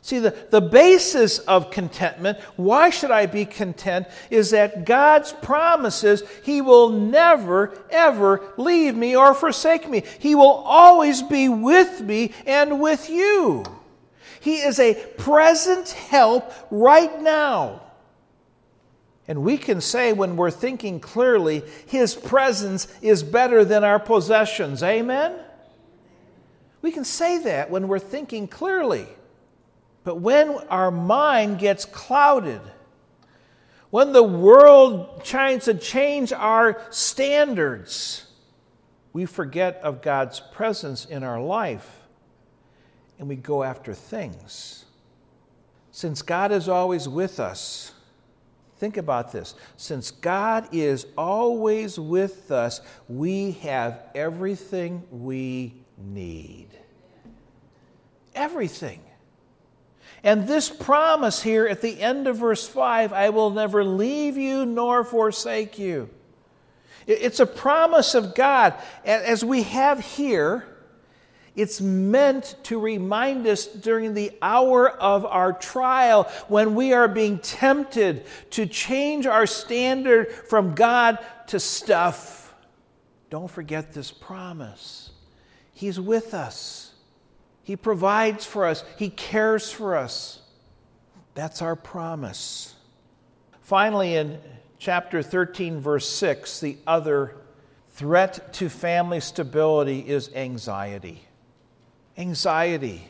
See, 0.00 0.18
the, 0.18 0.34
the 0.50 0.60
basis 0.60 1.38
of 1.38 1.70
contentment, 1.70 2.40
why 2.56 2.90
should 2.90 3.12
I 3.12 3.26
be 3.26 3.44
content, 3.44 4.08
is 4.30 4.50
that 4.50 4.84
God's 4.84 5.32
promises 5.32 6.24
He 6.42 6.60
will 6.60 6.88
never, 6.88 7.78
ever 7.88 8.52
leave 8.56 8.96
me 8.96 9.14
or 9.14 9.32
forsake 9.34 9.88
me. 9.88 10.02
He 10.18 10.34
will 10.34 10.64
always 10.66 11.22
be 11.22 11.48
with 11.48 12.00
me 12.00 12.32
and 12.44 12.80
with 12.80 13.08
you. 13.08 13.64
He 14.40 14.56
is 14.56 14.80
a 14.80 14.94
present 15.16 15.90
help 15.90 16.52
right 16.72 17.22
now. 17.22 17.82
And 19.28 19.42
we 19.42 19.56
can 19.56 19.80
say 19.80 20.12
when 20.12 20.36
we're 20.36 20.50
thinking 20.50 21.00
clearly, 21.00 21.62
His 21.86 22.14
presence 22.14 22.88
is 23.00 23.22
better 23.22 23.64
than 23.64 23.84
our 23.84 24.00
possessions. 24.00 24.82
Amen? 24.82 25.38
We 26.82 26.90
can 26.90 27.04
say 27.04 27.38
that 27.44 27.70
when 27.70 27.86
we're 27.86 28.00
thinking 28.00 28.48
clearly. 28.48 29.06
But 30.04 30.16
when 30.16 30.50
our 30.68 30.90
mind 30.90 31.60
gets 31.60 31.84
clouded, 31.84 32.60
when 33.90 34.12
the 34.12 34.22
world 34.22 35.24
tries 35.24 35.66
to 35.66 35.74
change 35.74 36.32
our 36.32 36.82
standards, 36.90 38.26
we 39.12 39.26
forget 39.26 39.80
of 39.82 40.02
God's 40.02 40.40
presence 40.40 41.04
in 41.04 41.22
our 41.22 41.40
life 41.40 42.00
and 43.18 43.28
we 43.28 43.36
go 43.36 43.62
after 43.62 43.94
things. 43.94 44.86
Since 45.92 46.22
God 46.22 46.50
is 46.50 46.68
always 46.68 47.08
with 47.08 47.38
us, 47.38 47.91
Think 48.82 48.96
about 48.96 49.30
this. 49.30 49.54
Since 49.76 50.10
God 50.10 50.66
is 50.72 51.06
always 51.16 52.00
with 52.00 52.50
us, 52.50 52.80
we 53.08 53.52
have 53.62 54.02
everything 54.12 55.04
we 55.12 55.74
need. 55.96 56.66
Everything. 58.34 58.98
And 60.24 60.48
this 60.48 60.68
promise 60.68 61.44
here 61.44 61.64
at 61.68 61.80
the 61.80 62.02
end 62.02 62.26
of 62.26 62.38
verse 62.38 62.66
5 62.66 63.12
I 63.12 63.30
will 63.30 63.50
never 63.50 63.84
leave 63.84 64.36
you 64.36 64.66
nor 64.66 65.04
forsake 65.04 65.78
you. 65.78 66.10
It's 67.06 67.38
a 67.38 67.46
promise 67.46 68.16
of 68.16 68.34
God. 68.34 68.74
As 69.04 69.44
we 69.44 69.62
have 69.62 70.00
here, 70.00 70.66
It's 71.54 71.82
meant 71.82 72.56
to 72.64 72.80
remind 72.80 73.46
us 73.46 73.66
during 73.66 74.14
the 74.14 74.32
hour 74.40 74.88
of 74.88 75.26
our 75.26 75.52
trial 75.52 76.24
when 76.48 76.74
we 76.74 76.94
are 76.94 77.08
being 77.08 77.38
tempted 77.40 78.24
to 78.50 78.66
change 78.66 79.26
our 79.26 79.46
standard 79.46 80.32
from 80.32 80.74
God 80.74 81.18
to 81.48 81.60
stuff. 81.60 82.54
Don't 83.28 83.50
forget 83.50 83.92
this 83.92 84.10
promise. 84.10 85.10
He's 85.74 86.00
with 86.00 86.32
us, 86.32 86.94
He 87.62 87.76
provides 87.76 88.46
for 88.46 88.66
us, 88.66 88.82
He 88.96 89.10
cares 89.10 89.70
for 89.70 89.96
us. 89.96 90.40
That's 91.34 91.60
our 91.60 91.76
promise. 91.76 92.74
Finally, 93.62 94.16
in 94.16 94.38
chapter 94.78 95.22
13, 95.22 95.80
verse 95.80 96.08
6, 96.08 96.60
the 96.60 96.76
other 96.86 97.36
threat 97.88 98.52
to 98.54 98.68
family 98.68 99.20
stability 99.20 100.00
is 100.00 100.30
anxiety 100.34 101.26
anxiety. 102.16 103.08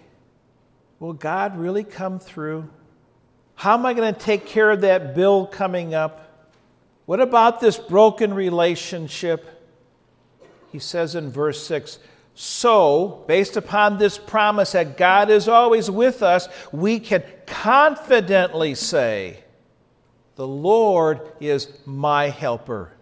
Will 0.98 1.12
God 1.12 1.56
really 1.56 1.84
come 1.84 2.18
through? 2.18 2.68
How 3.54 3.74
am 3.74 3.86
I 3.86 3.94
going 3.94 4.12
to 4.12 4.20
take 4.20 4.46
care 4.46 4.70
of 4.70 4.82
that 4.82 5.14
bill 5.14 5.46
coming 5.46 5.94
up? 5.94 6.50
What 7.06 7.20
about 7.20 7.60
this 7.60 7.76
broken 7.76 8.34
relationship? 8.34 9.48
He 10.70 10.78
says 10.78 11.14
in 11.14 11.30
verse 11.30 11.64
6 11.66 11.98
So, 12.34 13.24
based 13.26 13.56
upon 13.56 13.98
this 13.98 14.16
promise 14.16 14.72
that 14.72 14.96
God 14.96 15.30
is 15.30 15.48
always 15.48 15.90
with 15.90 16.22
us, 16.22 16.48
we 16.72 16.98
can 16.98 17.22
confidently 17.46 18.74
say, 18.74 19.44
The 20.36 20.46
Lord 20.46 21.20
is 21.40 21.68
my 21.84 22.30
helper. 22.30 22.92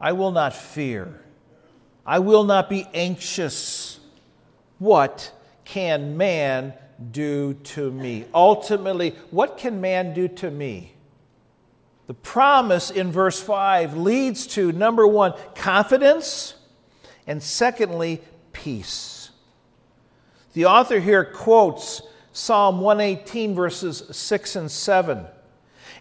I 0.00 0.12
will 0.12 0.32
not 0.32 0.54
fear. 0.54 1.20
I 2.06 2.18
will 2.18 2.44
not 2.44 2.68
be 2.68 2.86
anxious. 2.94 3.98
What 4.84 5.32
can 5.64 6.18
man 6.18 6.74
do 7.10 7.54
to 7.54 7.90
me? 7.90 8.26
Ultimately, 8.34 9.14
what 9.30 9.56
can 9.56 9.80
man 9.80 10.12
do 10.12 10.28
to 10.28 10.50
me? 10.50 10.92
The 12.06 12.12
promise 12.12 12.90
in 12.90 13.10
verse 13.10 13.40
5 13.40 13.96
leads 13.96 14.46
to 14.48 14.72
number 14.72 15.06
one, 15.06 15.32
confidence, 15.54 16.52
and 17.26 17.42
secondly, 17.42 18.20
peace. 18.52 19.30
The 20.52 20.66
author 20.66 21.00
here 21.00 21.24
quotes 21.24 22.02
Psalm 22.34 22.82
118, 22.82 23.54
verses 23.54 24.02
6 24.10 24.56
and 24.56 24.70
7. 24.70 25.24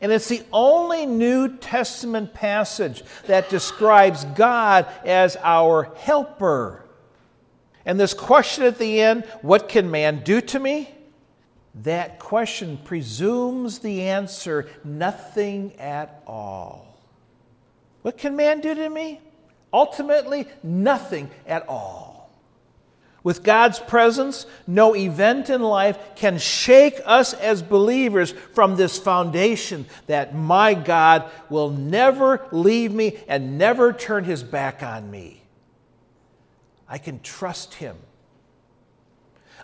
And 0.02 0.12
it's 0.12 0.28
the 0.28 0.44
only 0.52 1.06
New 1.06 1.56
Testament 1.56 2.34
passage 2.34 3.02
that 3.28 3.50
describes 3.50 4.26
God 4.26 4.88
as 5.06 5.38
our 5.42 5.90
helper. 5.96 6.83
And 7.86 8.00
this 8.00 8.14
question 8.14 8.64
at 8.64 8.78
the 8.78 9.02
end, 9.02 9.26
what 9.42 9.68
can 9.68 9.92
man 9.92 10.24
do 10.24 10.42
to 10.42 10.60
me? 10.60 10.90
That 11.84 12.20
question 12.20 12.78
presumes 12.78 13.80
the 13.80 14.04
answer, 14.04 14.68
nothing 14.84 15.74
at 15.80 16.22
all. 16.28 16.98
What 18.04 18.18
can 18.18 18.36
man 18.36 18.62
do 18.62 18.76
to 18.76 18.90
me? 18.90 19.20
Ultimately, 19.74 20.48
nothing 20.62 21.32
at 21.48 21.68
all. 21.68 22.14
With 23.24 23.42
God's 23.42 23.80
presence, 23.80 24.46
no 24.68 24.96
event 24.96 25.50
in 25.50 25.62
life 25.62 25.98
can 26.16 26.38
shake 26.38 27.00
us 27.06 27.34
as 27.34 27.62
believers 27.62 28.32
from 28.54 28.76
this 28.76 29.00
foundation 29.00 29.86
that 30.08 30.36
my 30.36 30.74
God 30.74 31.32
will 31.50 31.70
never 31.70 32.46
leave 32.52 32.92
me 32.94 33.18
and 33.30 33.58
never 33.58 33.94
turn 33.94 34.26
his 34.26 34.44
back 34.44 34.84
on 34.84 35.10
me. 35.10 35.43
I 36.94 37.00
can 37.00 37.22
trust 37.22 37.74
Him. 37.74 37.98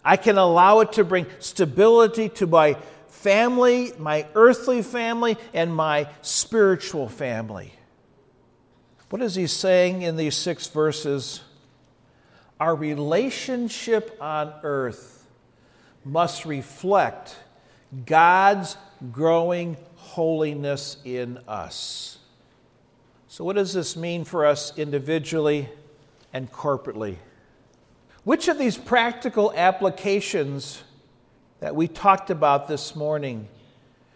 I 0.04 0.18
can 0.18 0.40
allow 0.40 0.80
it 0.80 0.94
to 0.94 1.04
bring 1.04 1.28
stability 1.38 2.28
to 2.30 2.48
my 2.48 2.76
family, 3.10 3.94
my 4.00 4.26
earthly 4.34 4.82
family, 4.82 5.38
and 5.54 5.72
my 5.76 6.10
spiritual 6.24 7.08
family. 7.08 7.72
What 9.12 9.22
is 9.22 9.36
he 9.36 9.46
saying 9.46 10.02
in 10.02 10.18
these 10.18 10.36
six 10.36 10.66
verses? 10.70 11.42
Our 12.60 12.76
relationship 12.76 14.18
on 14.20 14.52
earth 14.64 15.28
must 16.04 16.46
reflect 16.46 17.36
God's 18.08 18.76
growing 19.12 19.78
holiness 19.98 20.98
in 21.06 21.38
us. 21.48 22.18
So, 23.28 23.44
what 23.44 23.56
does 23.56 23.72
this 23.72 23.96
mean 23.96 24.24
for 24.24 24.48
us 24.48 24.76
individually 24.80 25.70
and 26.34 26.52
corporately. 26.52 27.18
Which 28.24 28.48
of 28.48 28.58
these 28.58 28.78
practical 28.78 29.54
applications 29.56 30.84
that 31.60 31.76
we 31.76 31.88
talked 31.88 32.30
about 32.30 32.68
this 32.68 32.96
morning 32.96 33.48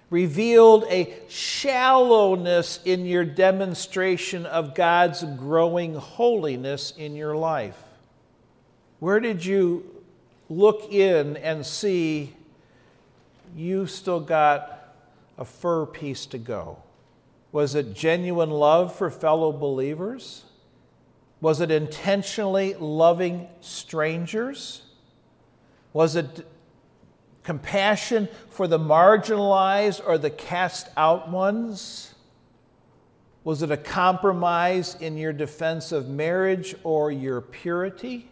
revealed 0.10 0.86
a 0.90 1.12
shallowness 1.28 2.80
in 2.86 3.06
your 3.06 3.26
demonstration 3.26 4.46
of 4.46 4.76
God's 4.76 5.24
growing 5.24 5.96
holiness 5.96 6.94
in 6.96 7.16
your 7.16 7.36
life? 7.36 7.82
Where 9.00 9.20
did 9.20 9.44
you 9.44 9.84
look 10.50 10.94
in 10.94 11.38
and 11.38 11.66
see 11.66 12.36
you 13.56 13.88
still 13.88 14.20
got 14.20 14.96
a 15.38 15.46
fur 15.46 15.86
piece 15.86 16.26
to 16.28 16.38
go? 16.38 16.78
Was 17.52 17.76
it 17.76 17.94
genuine 17.94 18.50
love 18.50 18.96
for 18.96 19.10
fellow 19.10 19.52
believers? 19.52 20.44
Was 21.44 21.60
it 21.60 21.72
intentionally 21.72 22.74
loving 22.76 23.50
strangers? 23.60 24.84
Was 25.92 26.16
it 26.16 26.48
compassion 27.44 28.30
for 28.50 28.66
the 28.66 28.80
marginalized 28.80 30.02
or 30.08 30.18
the 30.18 30.30
cast 30.30 30.88
out 30.96 31.30
ones? 31.30 32.16
Was 33.44 33.62
it 33.62 33.72
a 33.72 33.76
compromise 33.76 34.96
in 35.02 35.18
your 35.18 35.34
defense 35.34 35.92
of 35.92 36.08
marriage 36.08 36.76
or 36.86 37.12
your 37.12 37.42
purity? 37.42 38.32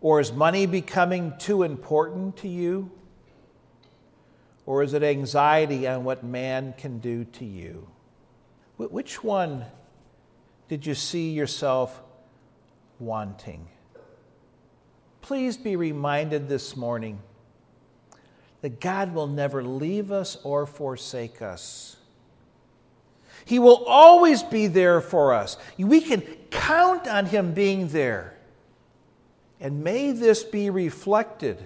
Or 0.00 0.20
is 0.20 0.32
money 0.32 0.64
becoming 0.64 1.34
too 1.38 1.64
important 1.64 2.38
to 2.38 2.48
you? 2.48 2.90
Or 4.64 4.82
is 4.82 4.94
it 4.94 5.02
anxiety 5.02 5.86
on 5.86 6.04
what 6.04 6.24
man 6.24 6.72
can 6.78 6.98
do 7.00 7.24
to 7.24 7.44
you? 7.44 7.86
Which 8.78 9.22
one 9.22 9.66
did 10.68 10.86
you 10.86 10.94
see 10.94 11.30
yourself 11.30 12.00
wanting? 12.98 13.68
Please 15.20 15.56
be 15.56 15.76
reminded 15.76 16.48
this 16.48 16.76
morning 16.76 17.20
that 18.62 18.80
God 18.80 19.14
will 19.14 19.26
never 19.26 19.62
leave 19.62 20.10
us 20.10 20.36
or 20.42 20.66
forsake 20.66 21.42
us. 21.42 21.96
He 23.44 23.58
will 23.58 23.84
always 23.86 24.42
be 24.42 24.66
there 24.66 25.00
for 25.00 25.34
us. 25.34 25.56
We 25.78 26.00
can 26.00 26.22
count 26.50 27.06
on 27.06 27.26
Him 27.26 27.52
being 27.52 27.88
there. 27.88 28.36
And 29.60 29.84
may 29.84 30.12
this 30.12 30.42
be 30.44 30.70
reflected 30.70 31.62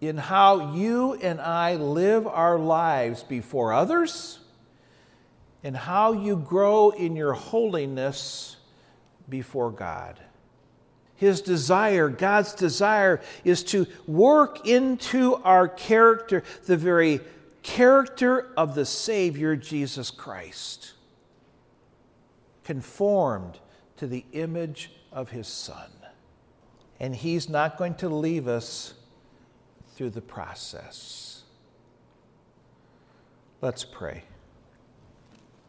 in 0.00 0.16
how 0.16 0.74
you 0.74 1.14
and 1.14 1.40
I 1.40 1.76
live 1.76 2.26
our 2.26 2.58
lives 2.58 3.22
before 3.22 3.72
others 3.72 4.38
and 5.62 5.76
how 5.76 6.12
you 6.12 6.36
grow 6.36 6.90
in 6.90 7.16
your 7.16 7.32
holiness 7.34 8.56
before 9.28 9.70
God. 9.70 10.20
His 11.16 11.40
desire, 11.40 12.08
God's 12.08 12.52
desire, 12.52 13.20
is 13.44 13.62
to 13.64 13.86
work 14.06 14.66
into 14.66 15.36
our 15.36 15.68
character 15.68 16.42
the 16.66 16.76
very 16.76 17.20
character 17.62 18.52
of 18.56 18.74
the 18.74 18.84
Savior, 18.84 19.54
Jesus 19.54 20.10
Christ, 20.10 20.94
conformed 22.64 23.58
to 23.98 24.08
the 24.08 24.24
image 24.32 24.90
of 25.12 25.30
His 25.30 25.46
Son. 25.46 25.90
And 26.98 27.14
He's 27.14 27.48
not 27.48 27.78
going 27.78 27.94
to 27.96 28.08
leave 28.08 28.48
us 28.48 28.94
through 29.94 30.10
the 30.10 30.20
process. 30.20 31.42
Let's 33.60 33.84
pray. 33.84 34.24